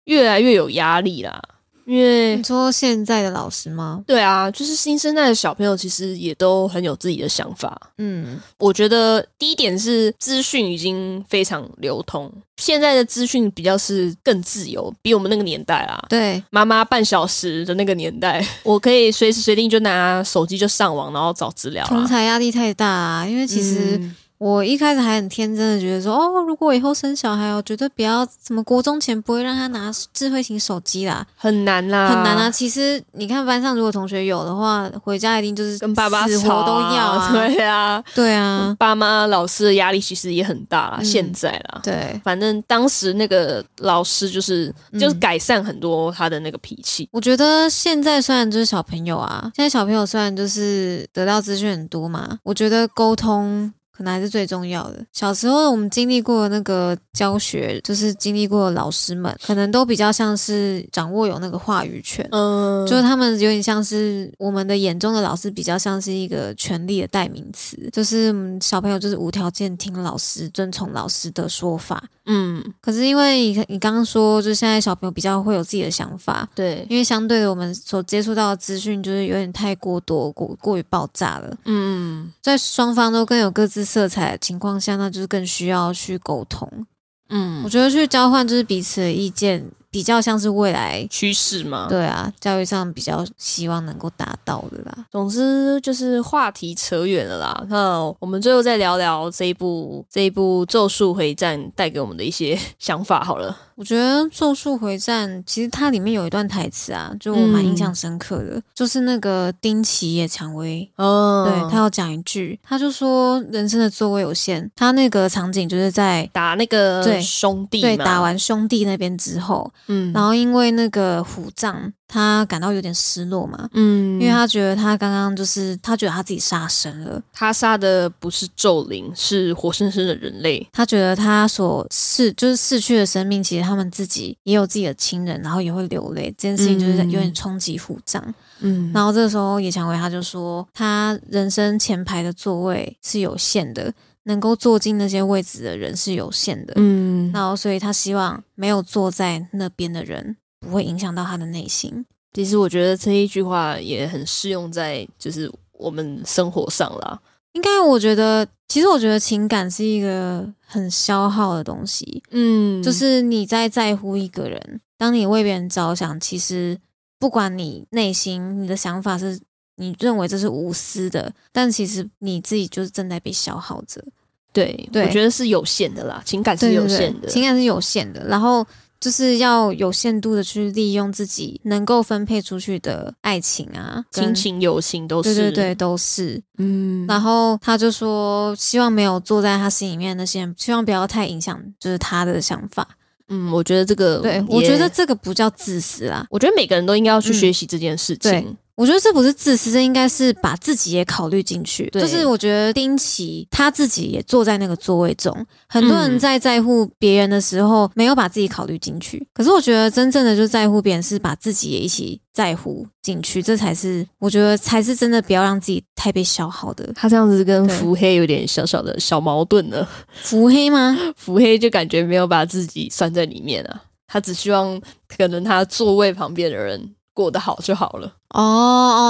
[0.05, 1.41] 越来越有压力啦，
[1.87, 4.03] 因为你说现在的老师吗？
[4.07, 7.81] 对啊，就是新生代的小朋友其实也都很有自己的想法。
[7.99, 16.03] 嗯，我觉得第一点是资讯已经非常流通，现在的资讯比较是更自由，比我们那个年代啊。
[16.09, 22.07] 对，妈妈半小时的那个年代，我可以随时随地就拿手机就上网，然后找资料同啦。
[22.07, 23.97] 才压力太大啊，因为其实。
[23.97, 32.51] 嗯我一开始还很天真的觉得说，哦，如果我以后生小孩，我绝对不要什么国中前不会让他拿智慧型手机啦，很难啦，很难啊。。
[32.51, 40.97] 其实你看班上如果同学有的话，回家一定就是跟爸爸死活吵、都要啊， 对啊，对啊，爸妈、老师的压力其实也很大啦。
[41.01, 42.19] 嗯现在啦，对。
[42.25, 47.07] 反正当时那个老师就是嗯就是改善很多他的那个脾气。
[47.13, 55.05] 我觉得现在虽然就是小朋友啊，现在小朋友虽然就是得到资讯很多嘛，我觉得沟通可能还是最重要的。
[55.13, 62.27] 小时候我们经历过那个教学，就是经历过老师们，可能都比较像是掌握有那个话语权。
[62.33, 72.03] 嗯，就是他们有点像是我们的眼中的老师，比较像是一个权力的代名词，就是嗯小朋友就是无条件听老师、遵从老师的说法。
[72.25, 81.55] 嗯，可是因为你你刚刚说，就是现在小朋友比较会有自己的想法，对，因为相对的，我们所接触到的资讯就是有点太过多、过过于爆炸了。
[81.65, 86.87] 嗯在双方都更有各自色彩的情况下，那就是更需要去沟通。
[87.33, 91.87] 嗯我，觉得去交换就是彼此的意见，比较像是未来趋势嘛。
[91.89, 95.07] 对啊，教育上比较希望能够达到的啦。
[95.13, 97.65] 总之就是话题扯远了啦。
[97.69, 103.57] 那我们最后再聊聊这一部这一部《咒术回战》带给我们的一些 想法好了。
[103.81, 114.71] 我觉得《咒术回战》其实它里面有一段台词啊，就我蛮印象深刻的，就是那个丁崎野蔷薇哦对他要讲一句，他就说人生的座位有限。
[114.77, 130.69] 他那个场景就是在打那个对兄弟嘛对打，完兄弟那边之后，嗯然后因为那个虎杖，他感到有点失落嘛，嗯因为他觉得他刚刚就是他觉得他自己杀生了，他杀的不是咒灵，是活生生的人类。
[130.71, 136.25] 他觉得他所逝就是逝去的生命，其实他们自己也有自己的亲人，然后也会流泪。
[136.37, 138.23] 这件事情就是嗯有点冲击虎杖。
[138.59, 146.75] 嗯然后这个时候野蔷薇他就说，他人生前排的座位是有限的，能够坐进那些位置的人是有限的。
[146.77, 152.05] 嗯，然后所以他希望没有坐在那边的人不会影响到他的内心。
[152.33, 157.19] 其实我觉得这一句话也很适用在就是我们生活上啦。
[157.53, 166.79] 应该我觉得，其实我觉得情感是一个很消耗的东西，嗯就是你在在乎一个人，当你为别人着想，其实
[167.19, 169.41] 不管你内心你的想法是
[169.77, 174.05] 你认为这是无私的，但其实你自己就是正在被消耗着。
[174.53, 177.29] 对，对我觉得是有限的啦，情感是有限的。
[177.29, 178.67] 对情感是有限的，然后
[179.01, 186.41] 就是要有限度的去利用自己能够分配出去的爱情啊、亲情、友情都是，对对对，都是。
[186.59, 192.87] 嗯，然后他就说，希望没有坐在他心里面那些人，希望不要太影响，就是他的想法。
[193.29, 198.31] 嗯，我觉得这个对我觉得，这个不叫自私啦，我觉得每个人都应该要去嗯学习这件事情。
[198.31, 198.47] 对
[198.81, 201.87] 我觉得这不是自私，这应该是把自己也考虑进去。
[201.91, 209.29] 对就是我觉得丁奇他自己也坐在那个座位中，很多人嗯在在乎别人的时候没有把自己考虑进去。
[209.35, 216.91] 可是我觉得真正的就在乎别人是把自己也一起在乎进去，这才是我觉得才是真的不要让自己太被消耗的。
[216.95, 219.87] 他这样子跟对腹黑有点小小的小矛盾呢。
[220.23, 220.97] 腹黑吗？
[221.17, 228.11] 腹黑就感觉没有把自己算在里面啊，他只希望可能他座位旁边的人过得好就好了。
[228.31, 228.41] 哦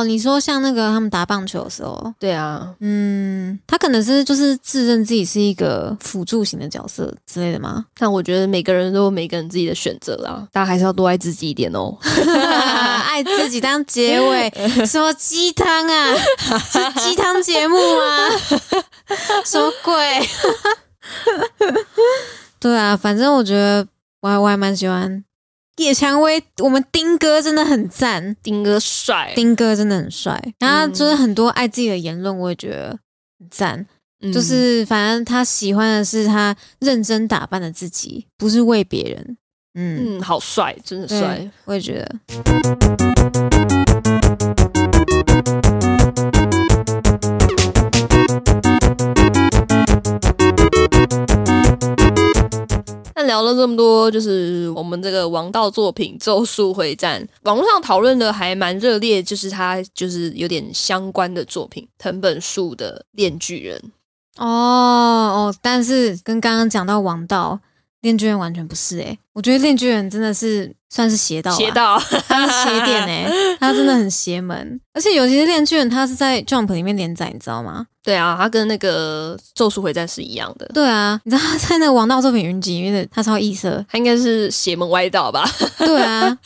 [0.00, 7.84] 哦，你说像那个他们打棒球的时候，对啊，嗯，他可能是就是自认自己是一个辅助型的角色之类的吗？
[7.96, 11.96] 但我觉得每个人都有每个人自己的选择啦，大家还是要多爱自己一点哦。
[13.06, 14.50] 爱自己当结尾，
[14.84, 16.14] 什么鸡汤啊？
[16.16, 18.28] 是鸡汤节目吗？
[19.44, 19.94] 什么鬼？
[22.58, 23.86] 对啊，反正我觉得
[24.20, 25.22] 我还我还蛮喜欢
[25.80, 32.98] 叶蔷薇，我们丁哥真的很赞，丁哥帅，丁哥真的很帅，然后就是很多爱自己的言论，我也觉得
[33.38, 33.86] 很赞。
[34.22, 39.38] 嗯就是反正他喜欢的是他认真打扮的自己，不是为别人。
[39.72, 41.50] 嗯，嗯，好帅，真的帅。
[41.64, 42.14] 我也觉得。
[53.26, 63.78] 聊了这么多，就是我们这个王道作品《咒术回战》，网络上讨论的还蛮热烈，就是它就是有点相关的作品，藤本树的《炼巨人》。
[64.42, 67.60] 哦哦，但是跟刚刚讲到王道，
[68.02, 73.26] 炼巨人完全不是诶、我觉得炼巨人真的是算是邪道，邪道，他是邪典诶、
[73.60, 77.86] 他真的很邪门，而且尤其是炼巨人，他是在 Jump 里面连载，你知道吗？
[78.02, 85.46] 对啊，他跟那个《咒术回战》是一样的，对啊，你知道他在那个王道作品云集里面的，他超异色，他应该是邪门歪道吧？
[85.78, 86.36] 对啊，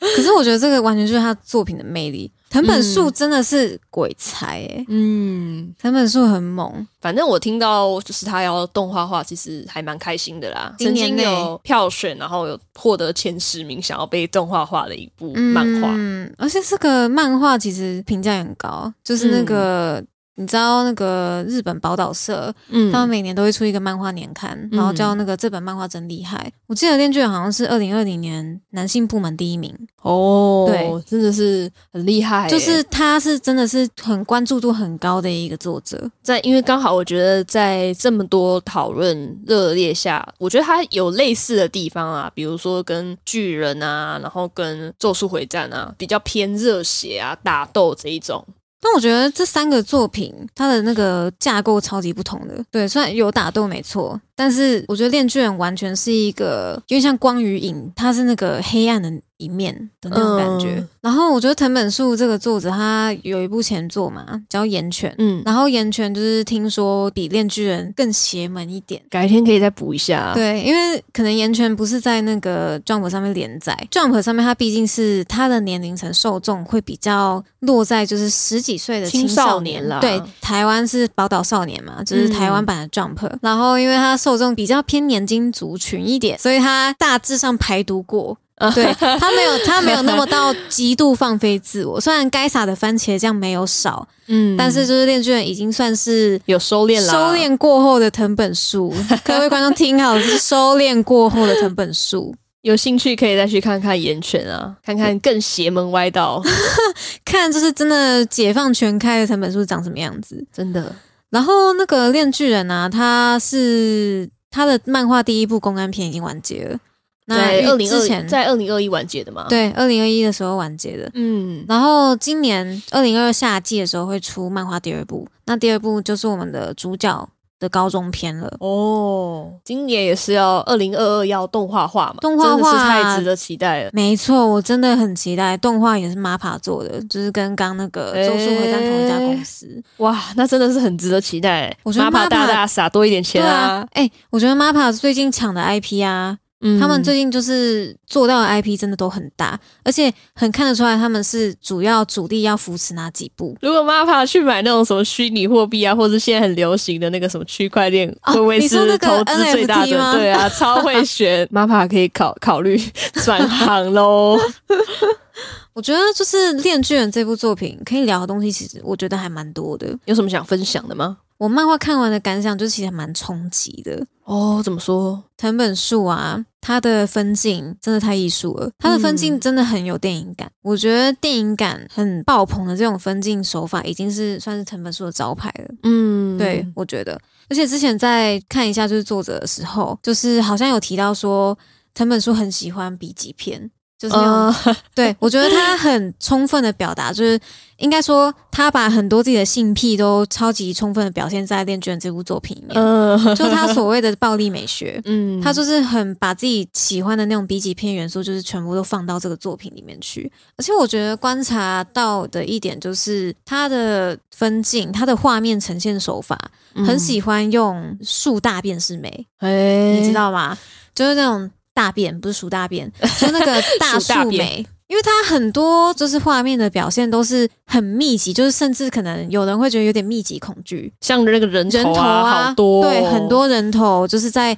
[0.00, 2.32] 可是我觉得这个完全就是他作品的魅力。
[2.52, 10.74] 藤本树真的是鬼才诶、嗯，藤本树很猛，反正我听到就是他要动画化，其实还蛮开心的啦。
[10.78, 15.88] 曾经有票选，然后有获得前十名，想要被动画化的一部漫画。
[15.96, 20.04] 嗯，而且这个漫画其实评价也很高，就是那个、
[20.36, 26.50] 你知道那个日本宝岛社，嗯他们每年都会出一个漫画年刊，然后叫那个这本漫画真厉害。
[26.66, 32.50] 我记得《链锯人》好像是二零二零年男性部门第一名，哦，对，真的是很厉害耶。
[32.50, 36.10] 就是他是真的是很关注度很高的一个作者。
[36.22, 48.42] 在，因为刚好我觉得在这么多讨论热烈下，我觉得他有类似的地方啊，比如说跟巨人啊，然后跟咒术回战啊，比较偏热血啊、打斗这一种。
[48.84, 60.74] 但我觉得这三个作品它的那个架构超级不同的，对，虽然有打斗没错，但是我觉得《恋巨人》完全是一个有点像光与影，它是那个黑暗的一面的那种感觉。
[60.80, 60.88] 嗯。
[61.00, 69.00] 然后我觉得藤本树这个作者他有一部前作嘛，叫《岩泉》，嗯，然后《岩泉》就是听说比《恋巨人》更邪门一点。
[69.08, 79.84] 改天可以再补一下。，对，因为可能《岩泉》不是在那个 Jump 上面连载，Jump 上面它毕竟是它的年龄层受众会比较落在就是十几岁的青少少年。
[79.88, 88.38] 了对，台湾是宝岛少年嘛，就是台湾嗯版的 Jump、然后因为它受众比较偏年轻族群一点，所以它大致上排毒过。
[88.76, 92.00] 对他没有，他没有那么到极度放飞自我。
[92.00, 102.32] 虽然该撒的番茄酱没有少，嗯但是就是《链锯人》已经算是有收敛了，收敛过后的藤本树， 各位观众听好，是收敛过后的藤本树。
[102.60, 106.40] 有兴趣可以再去看看《岩泉》啊，看看更邪门歪道，
[107.24, 110.46] 看就是真的解放全开的藤本树长什么样子。
[110.54, 110.94] 真的。
[111.32, 116.78] 然后那个《炼巨人》啊，他是他的漫画第一部公安片已经完结了，
[117.24, 121.10] 那二零之前在二零二一完结的嘛？，对二零二一的时候完结的。
[121.14, 127.26] 嗯，然后今年二零二夏季的时候会出漫画第二部，那第二部就是我们的主角
[127.62, 128.52] 的高中篇了。
[128.58, 133.90] 哦，今年也是要二零二二要动画化嘛，动画化是太值得期待了。
[133.92, 139.82] 没错，我真的很期待，动画也是 MAPPA 做的，就是跟刚那个《咒术回战》同一家公司。
[139.98, 141.74] 哇，那真的是很值得期待。
[141.84, 153.56] 我觉得 MAPPA MAPPA 大大撒多一点钱对啊啊，，哎、我觉得 MAPPA 最近抢的 IP 啊，嗯他们最近就是做到的 IP 真的都很大，而且很看得出来他们是主要主力要扶持哪几部。
[153.60, 160.12] 如果 MAPPA 去买那种什么虚拟货币啊，或者现在很流行的那个什么区块链，哦会不会是投资最大的？
[160.12, 162.80] 对啊，超会选 MAPPA 可以考考虑
[163.24, 164.38] 转行喽。
[165.74, 169.86] 我觉得就是《链锯人》这部作品可以聊的东西，其实我觉得还蛮多的。
[170.04, 171.16] 有什么想分享的吗？
[171.42, 174.06] 我漫画看完的感想，就其实还蛮冲击的。
[174.22, 175.20] 哦，怎么说？
[175.36, 180.48] 藤本树啊，他的分镜真的太艺术了，他的分镜嗯真的很有电影感。
[180.62, 185.74] 我觉得电影感很爆棚的这种分镜手法，已经是算是藤本树的招牌了。
[185.82, 191.58] 嗯，对，我觉得，而且之前在看一下就是作者的时候，就是好像有提到说，
[191.92, 193.68] 藤本树很喜欢笔记片，
[194.02, 197.38] 就是那种、 呃，对我觉得他很充分的表达，就是
[197.76, 205.00] 应该说他把很多自己的性癖都超级充分的表现在《恋卷》这部作品里面，呃，就是他所谓的暴力美学。
[205.06, 210.30] 嗯，他就是很把自己喜欢的那种 B 级片元素，就是全部都放到这个作品里面去。
[210.56, 216.36] 而且我觉得观察到的一点就是，他的分镜、他的画面呈现手法，
[216.84, 220.58] 很喜欢用树大便是美，哎，你知道吗？
[220.94, 224.66] 就是那种大便，不是数大便， 就那个大树莓。
[224.88, 234.54] 因为它很多就是画面的表现都是很密集，就是甚至可能有人会觉得有点密集恐惧，像那个人人头啊，好多、哦，对，很多人头就是在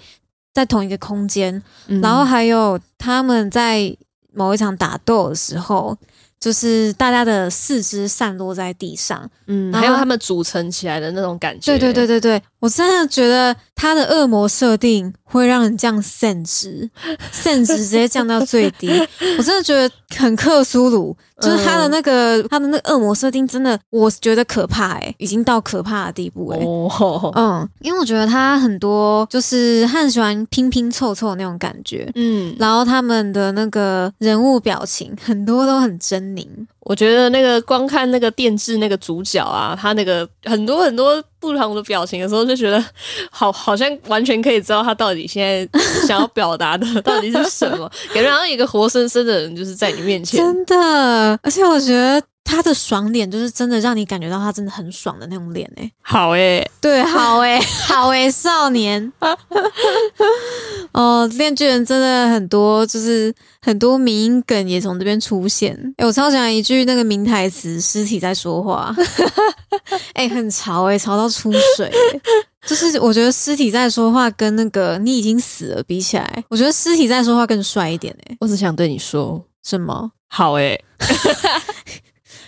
[0.52, 2.00] 在同一个空间，嗯。
[2.00, 3.96] 然后还有他们在
[4.32, 5.96] 某一场打斗的时候，
[6.44, 16.90] 就是大家的四肢散落在地上，嗯，还有他们组成起来的那种感觉，对对对对对，我真的觉得他的恶魔设定会让人降肾值，
[17.32, 18.90] 肾值直接降到最低。
[19.38, 36.46] 我真的觉得很克苏鲁，就是他的那个、他的那个恶魔设定，真的我觉得可怕诶、已经到可怕的地步诶、哦，嗯，因为我觉得他很多就是他很喜欢拼拼凑凑的那种感觉，嗯，然后他们的那个人物表情很多都很狰狞，
[36.80, 42.82] 我觉得那个光看那个电视那个主角啊，他那个很多很多不同的表情的时候，就觉得
[43.30, 50.38] 好 好像完全可以知道他到底现在想要表达的 到底是什么，感觉好像一个活生生的人就是在你面前。
[50.40, 59.12] 真的，而且我觉得他的爽脸就是真的让你感觉到他真的很爽的那种脸诶、好诶、对，好诶、 好诶、少年。
[60.92, 65.74] 哦，链巨人真的很多，就是很多迷音梗也从这边出现。
[65.96, 68.94] 诶、我超喜欢一句那个名台词：“尸体在说话。
[70.14, 72.20] ”哎、很潮诶、潮到出水、欸。
[72.66, 80.12] 就是我觉得尸体在说话跟那个你已经死了比起来，我觉得尸体在说话更帅一点诶、我只想对你说，什么？
[80.28, 80.82] 好诶、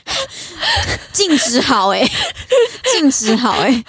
[1.12, 2.02] 静止好哎、
[2.94, 3.84] 静止好哎、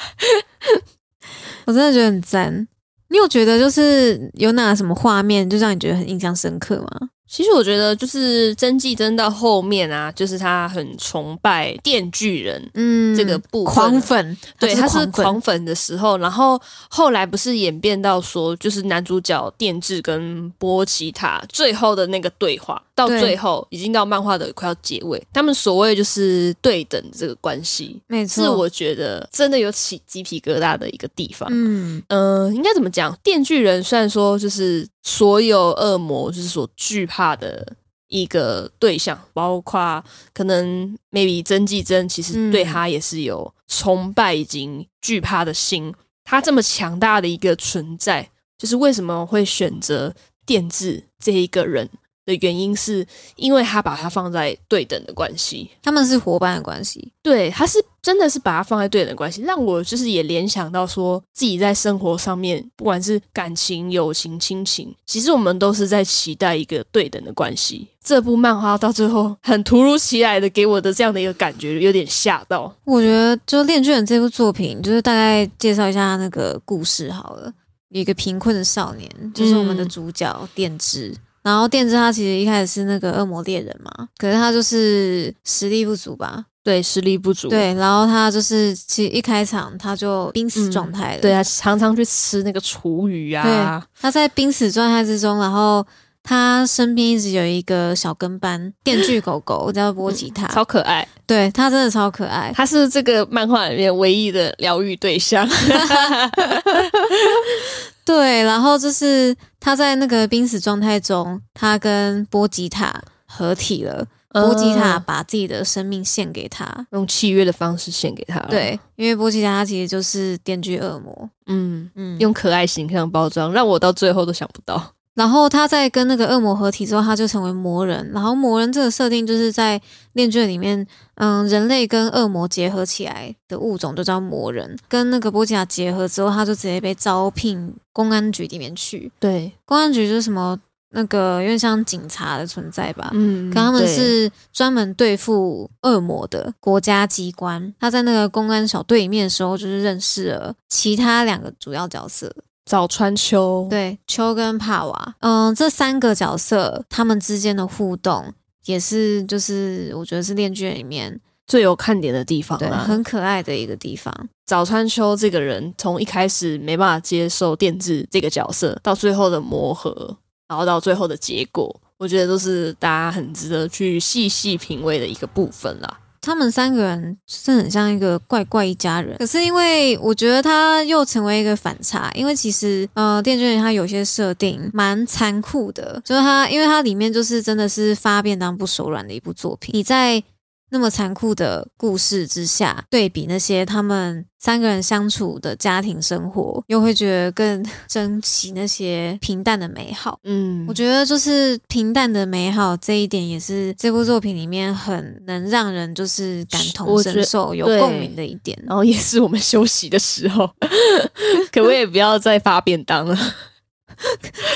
[1.66, 2.68] 我真的觉得很赞。
[3.10, 7.10] 你有觉得就是有哪什么画面就让你觉得很印象深刻吗？
[7.30, 12.70] 其实我觉得就是真纪真到后面啊，就是他很崇拜电锯人。
[12.74, 31.48] 嗯，这个部分狂粉，对，他是狂粉，狂粉的时候，然后后来不是演变到说，就是男主角电治跟波奇塔最后的那个对话，到最后已经到漫画的快要结尾，他们所谓就是对等这个关系，没错，是我觉得真的有起鸡皮疙瘩的一个地方。
[31.52, 33.16] 嗯嗯、应该怎么讲？
[33.22, 37.64] 电锯人虽然说就是所有恶魔就是所惧怕的
[38.08, 45.94] 一个对象，包括可能 maybe 真纪真其实嗯对他也是有崇拜以及惧怕的心。
[46.24, 48.28] 他这么强大的一个存在，
[48.58, 50.12] 就是为什么会选择
[50.48, 51.88] 电治这一个人
[52.28, 53.04] 的原因，是
[53.38, 55.72] 因为他把它放在对等的关系。
[55.82, 67.88] 他们是伙伴的关系，对，他是真的是把它放在对等的关系，让我就是也联想到说自己在生活上面，不管是感情、友情、亲情，其实我们都是在期待一个对等的关系。
[68.04, 72.74] 这部漫画到最后很突如其来的给我的这样的一个感觉，有点吓到。
[72.86, 77.52] 我觉得就《恋巨人》这部作品，就是大概介绍一下那个故事好了。
[77.90, 81.14] 有一个贫困的少年，就是我们的嗯主角电之。
[81.48, 87.48] 然后电之他其实一开始是那个恶魔猎人嘛，可是他就是实力不足吧，对，实力不足。
[87.48, 93.44] 对，然后他就是其实一开场他就濒死状态了，对啊，常常去吃那个厨余啊。
[93.44, 95.86] 对他在濒死状态之中，然后
[96.30, 105.48] 他身边一直有一个小跟班 电锯狗狗叫波吉塔，超可爱，对他真的超可爱，他是这个漫画里面唯一的疗愈对象。
[108.04, 116.86] 对，然后就是他在那个濒死状态中，他跟波吉塔合体了，波吉塔嗯把自己的生命献给他。
[116.92, 124.92] 用契约的方式献给他。，对，因为波吉塔他其实就是电锯恶魔，嗯，嗯，用可爱形象包装，让我到最后都想不到。
[125.18, 128.08] 然后他在跟那个恶魔合体之后，他就成为魔人。
[128.14, 129.82] 然后魔人这个设定就是在
[130.14, 134.78] 恋卷里面，嗯，人类跟恶魔结合起来的物种就叫魔人。
[134.88, 139.12] 跟那个波吉亚结合之后，他就直接被招聘公安局里面去。
[139.20, 140.56] 对，公安局就是什么
[140.92, 143.10] 那个有点像警察的存在吧。
[143.16, 147.74] 嗯，可他们是专门对付恶魔的国家机关。
[147.80, 152.32] 他在那个公安小队里面的时候，就是认识了其他两个主要角色，
[152.68, 158.34] 早川秋，对，秋跟帕瓦，嗯，这三个角色他们之间的互动
[158.66, 162.70] 也是，就是我觉得是恋剧里面最有看点的地方对。
[162.70, 164.14] 很可爱的一个地方。
[164.46, 170.18] 早川秋这个人，从一开始没办法接受电治这个角色，到最后的磨合，
[170.50, 176.00] 然后到最后的结果，我觉得都是大家很值得去细细品味的一个部分啦。
[176.28, 189.72] 他们三个人真的很像一个怪怪一家人，可是因为我觉得他又成为一个反差，因为其实呃，电锯人它有些设定蛮残酷的，就是它因为它里面就是真的是发便当不手软的一部作品。
[189.74, 190.22] 你在
[190.70, 200.20] 那么残酷的故事之下，对比那些他们三个人相处的家庭生活，又会觉得更 珍惜那些平淡的美好。
[200.24, 208.58] 嗯我，觉得就是平淡的美好这一点，也是这部作品里面很能让人就是感同身受、有共鸣的一点。
[208.68, 210.50] 然后也是我们休息的时候，
[211.52, 213.18] 可不可以不要再发便当了？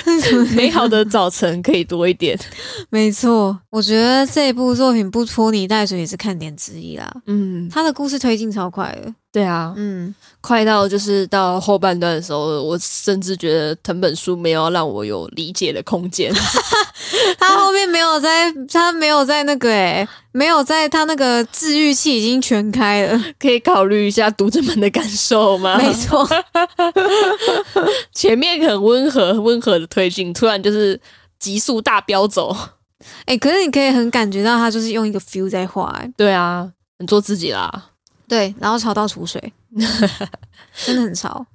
[0.56, 2.38] 美好的早晨可以多一点。
[2.90, 7.12] 没错，我觉得这部作品不拖泥带水也是看点之一啦。
[7.26, 16.34] 嗯，他的故事推进超快的，对啊，嗯，快到就是到后半段的时候，我甚至觉得藤本书没有让我有理解的空间。
[17.40, 25.78] 他后面没有在，他没有在那个诶、没有在他那个治愈器已经全开了，可以考虑一下读者们的感受吗？
[25.78, 26.28] 没错，
[28.14, 31.00] 前面很温和、温和的推进，突然就是
[31.38, 32.56] 急速大飙走。
[33.26, 37.90] 哎、 可是你可以很感觉到他就是用一个 feel 在画、欸，对啊，很做自己啦。
[38.28, 39.54] 对，然后潮到储水，
[40.86, 41.46] 真的很潮。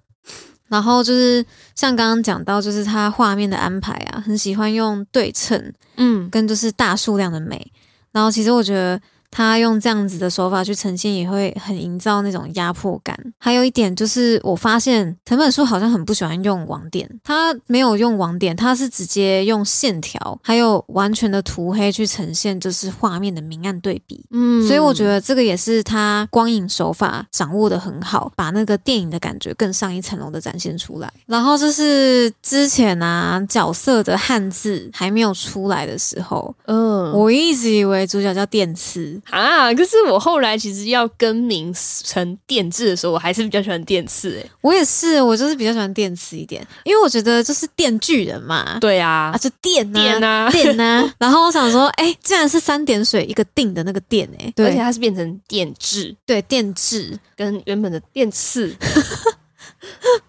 [0.69, 1.45] 然后就是
[1.77, 7.73] 像刚刚讲到，就是他画面的安排啊，很喜欢用对称嗯，跟就是大数量的美。
[8.11, 9.01] 然后其实我觉得
[9.37, 13.15] 他用这样子的手法去呈现，也会很营造那种压迫感。
[13.39, 24.25] 还有一点就是，我发现藤本树好像很不喜欢用网点，他没有用网点，他是直接用线条，还有完全的涂黑去呈现，就是画面的明暗对比。
[24.31, 31.13] 嗯所以我觉得这个也是他光影手法掌握的很好，把那个电影的感觉更上一层楼的展现出来。
[31.27, 41.75] 然后就是之前啊角色的汉字还没有出来的时候，嗯，我一直以为主角叫电次，啊，可是我后来其实要更名
[42.05, 44.51] 成电制的时候，我还是比较喜欢电刺诶。
[44.61, 49.33] 我也是，我就是比较喜欢电刺一点，因为我觉得就是电锯人嘛，对啊。
[49.35, 57.19] 啊，，就电呐、电啊，电呐、 然后我想说，哎、竟然是三点水一个定的那个电、哎，而且它是变成电制，对，电制。
[57.37, 58.75] 跟原本的电次。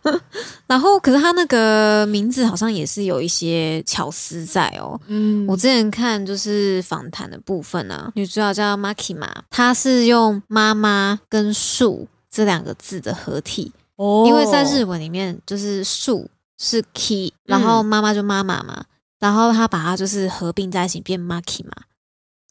[0.67, 4.99] 然后，可是他那个名字好像也是有一些巧思在哦。
[5.07, 18.83] 嗯我之前看就是访谈的部分啊，女主角叫 Maki 嘛，她是用妈妈跟树这两个字的合体，哦因为在日文里面就是树是 key，然后妈妈就妈妈嘛，
[19.19, 21.71] 然后她把它就是合并在一起变 Maki 嘛。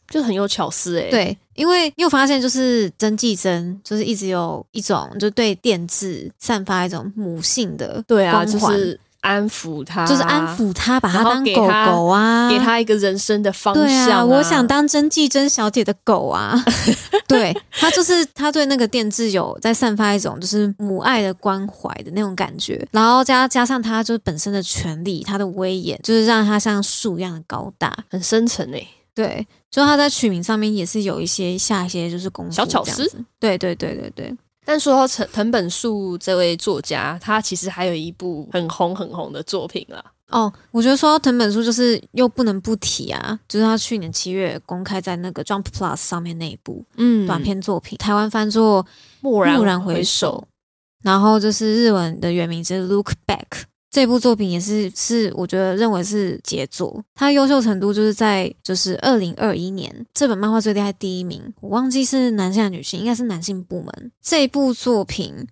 [0.09, 16.55] 就很有巧思诶。，对，因为你有发现就是曾纪真就是一直有一种就对电治散发一种母性的对啊，就是安抚他，就是安抚他，把他当狗狗啊，给他一个人生的方向、啊，我想当曾纪真小姐的狗啊。
[17.27, 27.97] 对他就是他对那个电治有在散发一种就是母爱的关怀的那种感觉，然后加加上他就是本身的权利，他的威严，就是让他像树一样的高大。
[28.09, 28.87] 很深沉诶。
[29.13, 29.45] 对，
[29.77, 33.07] 就他在取名上面也是有一些下一些就是功夫小巧思。
[33.39, 40.03] 对对对对对，但说到藤藤本树这位作家，他其实还有一部很红很红的作品啦。
[40.31, 48.87] 哦，我觉得说到藤本树，就是又不能不提啊，就是他去年七月公开在那个 Jump Plus 上面那一部嗯短片作品，台湾翻作
[49.21, 50.49] 蓦然蓦然回首，
[51.03, 53.65] 然后就是日文的原名是 Look Back。
[53.91, 64.13] 这部作品也是是我觉得认为是杰作，它优秀程度就是在就是二零二一年这本漫画最厉害第一名，我忘记是男性还是女性，应该是男性部门。
[64.21, 65.47] 这部作品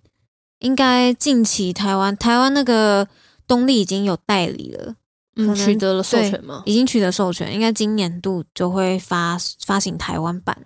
[0.59, 3.07] 应该近期台湾台湾那个
[3.47, 4.95] 东立已经有代理了，
[5.37, 6.61] 嗯，取得了授对权吗？
[6.65, 10.57] 已经取得授权，应该今年度就会发发行台湾版。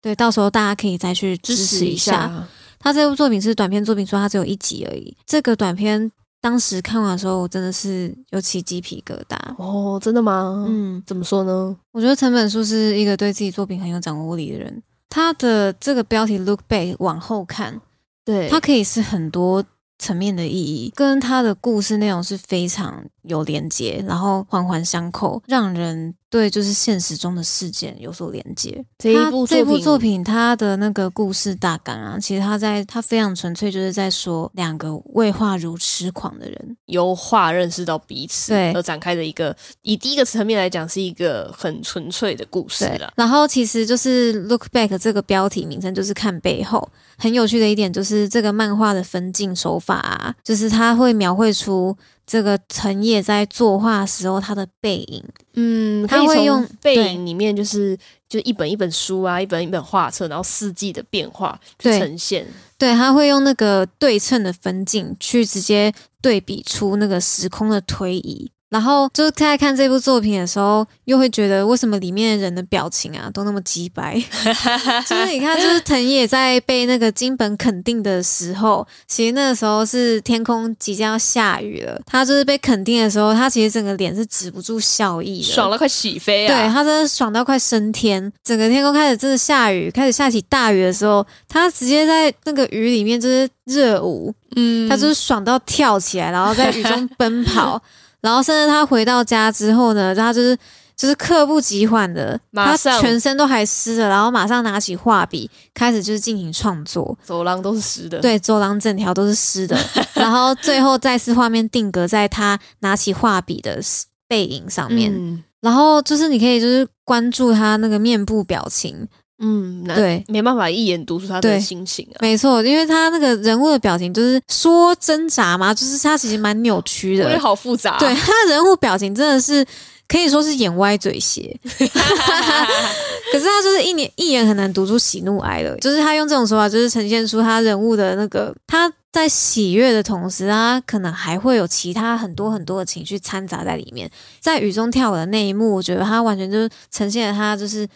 [0.00, 2.46] 对，到时候大家可以再去支持一下。。
[2.78, 5.16] 他这部作品是短片作品，说它只有一集而已。
[5.26, 9.36] 这个短片当时看完的时候，我真的是有起鸡皮疙瘩。
[9.56, 10.64] 哦，真的吗？
[10.68, 11.76] 嗯，嗯，怎么说呢？
[11.92, 14.82] 我觉得藤本树是一个对自己作品很有掌握力的人。
[15.10, 17.80] 他的这个标题 “Look Back” 往后看，
[18.24, 19.64] 对，它可以是很多
[19.98, 28.84] 层面的意义，跟他的故事内容是非常有连接，然后环环相扣，让人对就是现实中的事件有所连接。
[28.98, 36.76] 这一部作品这部作品，它的那个故事大纲啊，其实他在他非常纯粹，就是在说两个为画如痴狂的人。
[36.86, 46.88] 由画认识到彼此，对而展开的一个，以第一个层面来讲，是一个很纯粹的故事了。，然后其实就是 “Look Back” 这个标题名称，就是看背后。
[47.20, 51.96] 很有趣的一点就是这个漫画的分镜手法啊，就是它会描绘出
[52.28, 55.24] 这个陈野在作画时候他的背影。
[55.54, 57.96] 嗯，他会用背影里面，就是
[58.28, 62.46] 就一本一本书啊，一本一本画册，然后四季的变化去呈现。
[62.76, 68.52] 对，他会用那个对称的分镜去直接对比出那个时空的推移。
[68.70, 74.14] 然后就是在看这部作品的时候，又会觉得为什么里面的人的表情啊都那么鸡白？
[75.08, 81.98] 就是你看，就是藤野在被那个金本肯定的时候，其实那个时候是天空即将要下雨了。
[82.06, 86.54] 他就是被肯定的时候，他其实整个脸是止不住笑意的，爽到快起飞啊！
[86.54, 97.80] 对他真的爽到快升天，整个天空开始真的下雨，开始下起大雨的时候，他直接在那个雨里面就是热舞，嗯他就是爽到跳起来，然后在雨中奔跑，
[98.20, 100.56] 然后甚至他回到家之后呢，他就是
[100.96, 103.00] 就是刻不及缓的，他马上。
[103.00, 107.16] 全身都还湿了，然后马上拿起画笔，开始就是进行创作。
[107.22, 109.78] 走廊都是湿的，，对，走廊整条都是湿的，
[110.14, 113.80] 然后最后再次画面定格在他拿起画笔的
[114.26, 115.44] 背影上面，嗯。
[115.60, 119.08] 然后就是你可以就是关注他那个面部表情，
[119.40, 122.18] 嗯，那对，没办法一眼读出他的心情啊。
[122.20, 127.24] 没错，因为他那个人物的表情就是说挣扎嘛，就是他其实蛮扭曲的。
[127.24, 127.98] 因为，好复杂、啊。
[127.98, 129.64] 对，他的人物表情真的是
[130.08, 144.10] 可以说是眼歪嘴斜， 可是他就是一眼一眼很难读出喜怒哀乐，就是他用这种手法，就是呈现出他人物的那个他在喜悦的同时，他可能还会有其他很多很多的情绪掺杂在里面。
[144.40, 147.86] 在雨中跳舞的那一幕，我觉得他完全就是呈现了他就是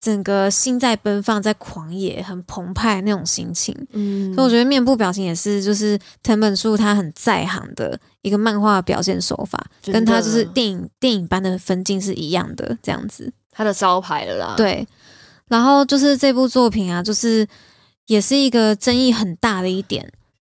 [0.00, 3.74] 整个心在奔放，在狂野、很澎湃那种心情。
[3.92, 13.32] 嗯，所以我觉得面部表情也是，就是藤本树他很在行的一个漫画表现手法，跟他就是电影电影般的分镜是一样的，这样子。
[13.50, 14.86] 他的招牌了啦。，对，
[15.48, 17.44] 然后就是这部作品啊，就是
[18.06, 20.08] 也是一个争议很大的一点，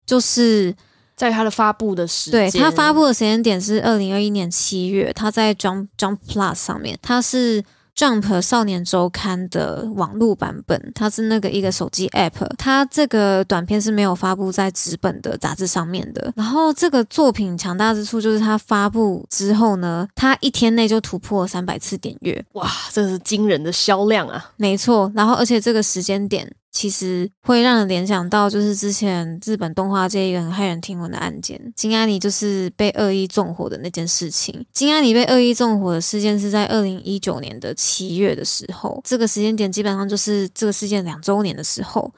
[0.06, 0.74] 就是
[1.14, 7.62] 在他的发布的时间，对它发布的时间点是二零二一年七月，它在 Jump Jump Plus 上面，它是
[7.96, 16.32] Jump 少年周刊的网络版本，它是那个一个手机 App，它这个短片是没有发布在纸本的杂志上面的。
[16.34, 24.50] 然后这个作品强大之处就是它发布之后呢，它一天内就突破了三百次点阅，哇，这是惊人的销量啊！
[24.56, 25.12] 没错。
[25.14, 26.52] 然后而且这个时间点。
[26.74, 34.66] 其实会让人联想到，就是之前日本动画界一个很骇人听闻的案件，金安妮就是被恶意纵火的那件事情。
[34.72, 42.12] 金安妮被恶意纵火的事件是在二零一九年的七月的时候，这个时间点基本上就是这个事件两周年的时候，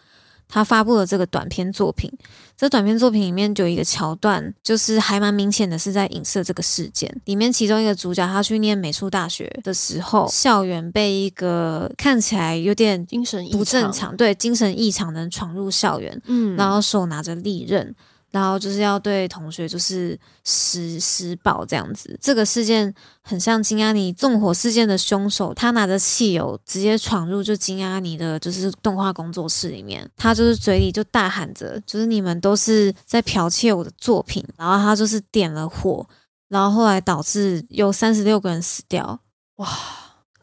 [0.48, 2.10] 他发布了这个短片作品。
[2.56, 7.14] 这短片作品里面就有一个桥段，就是还蛮明显的是在影射这个事件。
[7.26, 17.94] 里面其中一个主角他去念美术大学的时候，校园被一个看起来有点精神不正，常，对精神异常的人闯入校园，嗯，然后手拿着利刃，
[18.30, 22.18] 然后就是要对同学就是施施暴这样子。
[22.20, 36.06] 这个事件很像金阿尼纵火事件的凶手，他拿着汽油直接闯入就金阿尼的就是动画工作室里面，他就是嘴里就大喊着，就是你们都是在剽窃我的作品，然后他就是点了火，
[36.48, 39.20] 然后后来导致有三十六个人死掉，
[39.56, 39.68] 哇，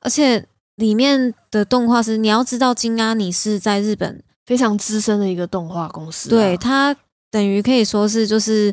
[0.01, 0.45] 而且。
[0.77, 6.95] 里面的动画师，你要知道，金阿尼是在日本非常资深的一个动画公司啊、对，他
[7.33, 8.71] 等于可以说是就是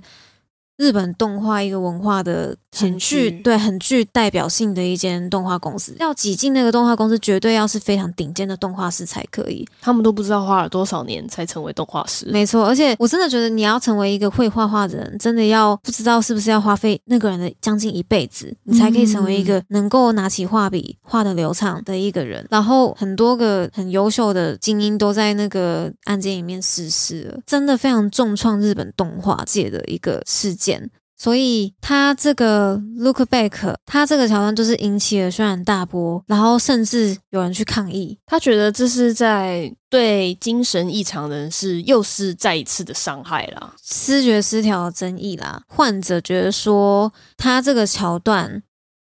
[0.80, 5.94] 日本动画一个文化的很具对很具代表性的一间动画公司。
[6.00, 9.68] 要挤进那个动画公司，绝对要是非常顶尖的动画师才可以。
[9.82, 12.24] 他们都不知道花了多少年才成为动画师。
[12.30, 22.46] 没错，而且我真的觉得你要成为一个会画画的人，真的要不知道是不是要花费那个人的将近一辈子，你才可以成为一个能够拿起画笔画的流畅的一个人。
[22.48, 30.69] 然后很多个很优秀的精英都在那个案件里面逝世了，真的非常重创日本动画界的一个事件。
[31.16, 43.74] 所以他这个 look back，他这个桥段就是引起了轩然大波，然后甚至有人去抗议，他觉得这是在对精神异常人士又是再一次的伤害啦。
[43.82, 45.62] 视觉失调的争议啦。
[45.66, 48.62] 患者觉得说，他这个桥段，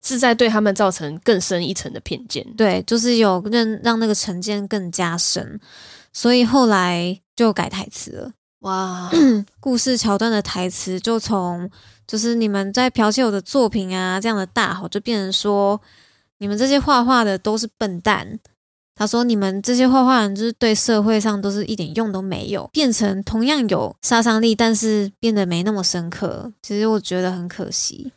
[0.05, 2.45] 是在对他们造成更深一层的偏见。
[2.55, 5.59] 对，就是有让让那个成见更加深，
[6.11, 8.31] 所以后来就改台词了。
[8.63, 9.09] 哇，
[9.61, 11.69] 故事桥段的台词就从
[12.05, 15.79] 就是你们在剽窃我的作品啊这样的大吼，就变成说
[16.39, 18.39] 你们这些画画的都是笨蛋。
[18.95, 26.53] 他说：“你们这些画画人就是对社会上都是一点用都没有，变成同样有杀伤力，但是变得没那么深刻。
[26.61, 28.13] 其实我觉得很可惜。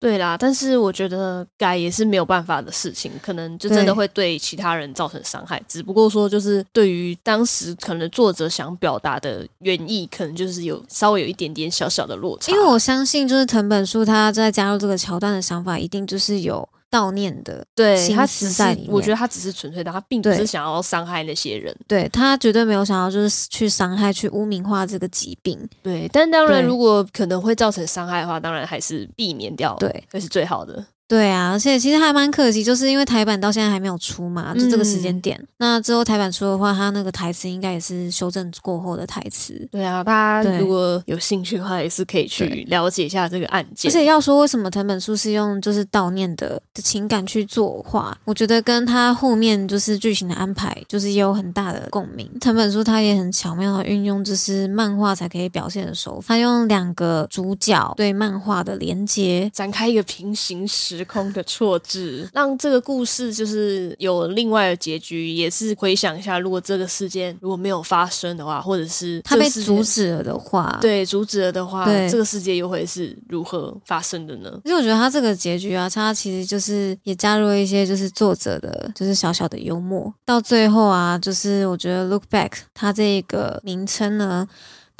[0.00, 5.62] 对啦，但是我觉得改也是没有办法的事情，可能就真的对会对其他人造成伤害。
[5.68, 12.50] 只不过说，就是对于当时可能作者想表达的原意，可能就是有稍微有一点点小小的落差。
[12.50, 21.74] 因为我相信，就是藤本树他在加入这个桥段的想法，一定就是有悼念的，对心他只是我觉得他只是纯粹的，他并不是想要伤害那些人。
[21.86, 25.58] 对他绝对没有想要就是去伤害、去污名化这个疾病。
[25.82, 30.84] 对，但当然，如果可能会造成伤害的话，当然还是避免掉，对，这是最好的。
[31.10, 35.48] 对啊，而且其实还蛮可惜，就是因为台版到现在还没有出嘛，就这个时间嗯点。
[35.56, 39.68] 那之后台版出的话，它那个台词应该也是修正过后的台词。
[39.72, 43.90] 对啊，大家对如果有兴趣的话，也是可以去了解一下这个案件。
[43.90, 52.30] 而且要说为什么藤本树是用就是悼念的的情感去作画，我觉得跟他后面就是剧情的安排，就是也有很大的共鸣。
[52.40, 65.28] 藤本树他也很巧妙的运用就是漫画才可以表现的手法，他用两个主角对漫画的连接，展开一个平行时空的错置， 让这个故事就是有另外的结局。
[65.30, 70.78] 也是回想一下，如果这个事件如果没有发生的话，或者是他被阻止了的话，。
[70.80, 74.50] 对阻止了的话，对这个世界又会是如何发生的呢？
[74.64, 80.12] 其实我觉得他这个结局啊，他其实就是也加入了一些就是作者的，就是小小的幽默。
[80.24, 84.46] 到最后啊，就是我觉得 look back 它这个名称呢，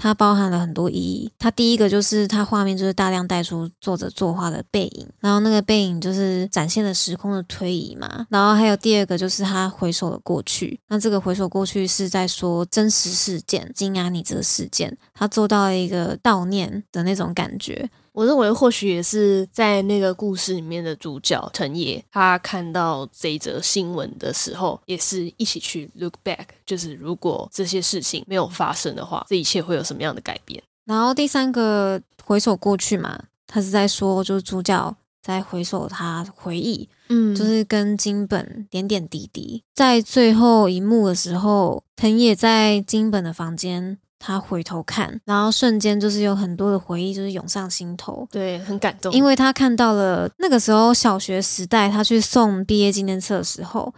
[0.03, 1.30] 它包含了很多意义。
[1.38, 8.26] 它第一个就是它画面就是大量带出作者作画的背影，然后那个背影就是展现了时空的推移嘛。
[8.30, 17.90] 然后还有第二个就是他回首了过去，那这个回首过去是在说真实事件金安妮这个事件，他做到了一个悼念的那种感觉。
[18.21, 30.62] 我认为或许也是在那个故事里面的主角藤野，他看到这一则新闻的时候，也是一起去 look back，就是如果这些事情没有发生的话，这一切会有什么样的改变？
[30.85, 39.62] 然后第三个回首过去嘛，他是在说，就是主角在回首他回忆，嗯就是跟金本点点滴滴。
[39.75, 48.29] 在最后一幕的时候，藤野在金本的房间，他回头看，然后瞬间就是有很多的回忆，就是涌上心头。
[48.31, 53.93] 对，很感动，因为他看到了那个时候小学时代，他去送毕业纪念册的时候，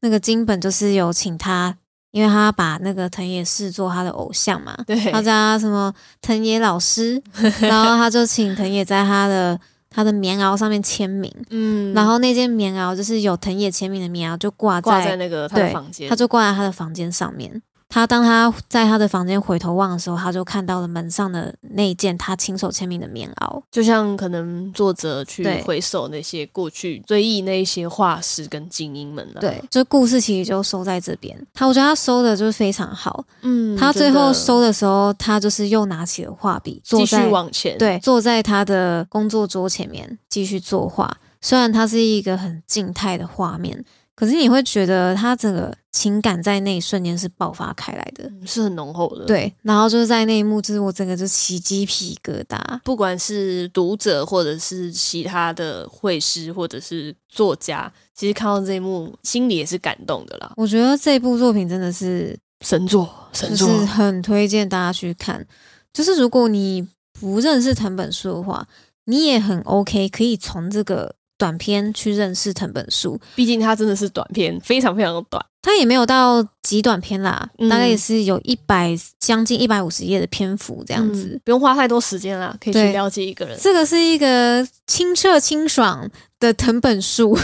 [0.00, 1.76] 那个金本就是有请他，
[2.10, 7.22] 因为他把那个藤野视作他的偶像嘛，对他叫他什么藤野老师，
[7.60, 9.60] 然后他就请藤野在他的
[9.90, 17.60] 他的棉袄上面签名，嗯然后那件棉袄就是有藤野签名的棉袄，就挂挂在在那个他的对房间，他就挂在他的房间上面。
[17.88, 23.62] 他当他在他的房间回头望的时候，他就看到了门上的那一件他亲手签名的棉袄。
[23.70, 31.36] 就像可能作者去回首那些过去追忆那一些画师跟精英们了，对，就故事其实就收在这边。
[31.54, 33.24] 他我觉得他收的就是非常好。
[33.42, 41.16] 嗯，他最后收的时候，他就是又拿起了画笔，坐继续往前，对坐在他的工作桌前面继续作画。
[41.42, 43.84] 虽然它是一个很静态的画面，
[44.16, 48.24] 可是你会觉得他整个情感在那一瞬间是爆发开来的。
[48.24, 49.26] 嗯是很浓厚的，。
[49.26, 52.58] 对，然后就是在那一幕，就是我整个就起鸡皮疙瘩。
[52.82, 60.52] 不管是读者或者是其他的绘师或者是作家，其实看到这一幕，心里也是感动的啦。
[60.56, 65.46] 我觉得这部作品真的是神作，神就作，是很推荐大家去看。
[65.92, 68.66] 就是如果你不认识藤本树的话，
[69.04, 73.20] 你也很 OK，可以从这个短篇去认识藤本树。
[73.34, 75.44] 毕竟它真的是短篇，非常非常的短。
[75.66, 81.30] 它也没有到极短篇啦，嗯大概也是有一百将近一百五十页的篇幅这这样子。
[81.32, 83.58] 嗯不用花太多时间啦，可以去对了解一个人。
[83.60, 86.08] 这个是一个清澈清爽
[86.38, 87.36] 的藤本树，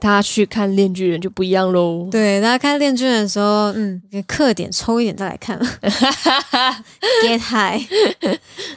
[0.00, 2.08] 大家去看《链锯人》就不一样喽。
[2.10, 5.56] 对大家看《链锯人》的时候，嗯，给刻点抽一点再来看，
[7.24, 7.80] get high，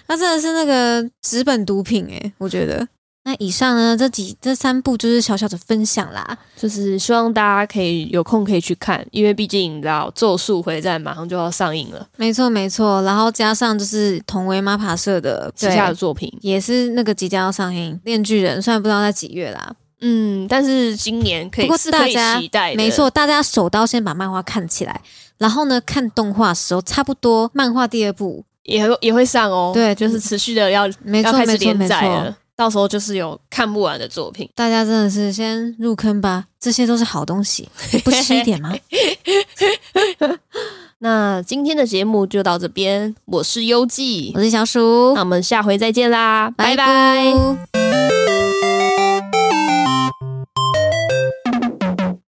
[0.07, 2.87] 它真的是那个纸本毒品诶、我觉得。
[3.29, 6.35] 那以上呢，这几这三部就是小小的分享啦。
[6.55, 16.35] 就是希望大家可以有空可以去看，因为毕竟你知道《咒术回战》马上就要上映了，没错没错，然后加上就是同为 MAPA 社的旗下的作品。
[16.41, 19.71] 也是那个即将要上映《链锯人》，虽然不知道在几月啦，
[20.01, 25.01] 嗯，但是今年可以不过是大家期待，没错，大家手刀先把漫画看起来，
[25.37, 29.71] 然后呢看动画的时候，差不多漫画第二部，也会也会上哦。
[29.73, 34.49] 对就是持续的要没错要开始没错没连载错了，，到时候就是有看不完的作品。
[34.53, 37.69] 大家真的是先入坑吧，这些都是好东西，
[38.03, 38.75] 不吃一点吗？
[40.99, 47.33] 那今天的节目就到这边，我是优记我，是小鼠那，我们下回再见啦，拜拜拜
[47.71, 48.18] 拜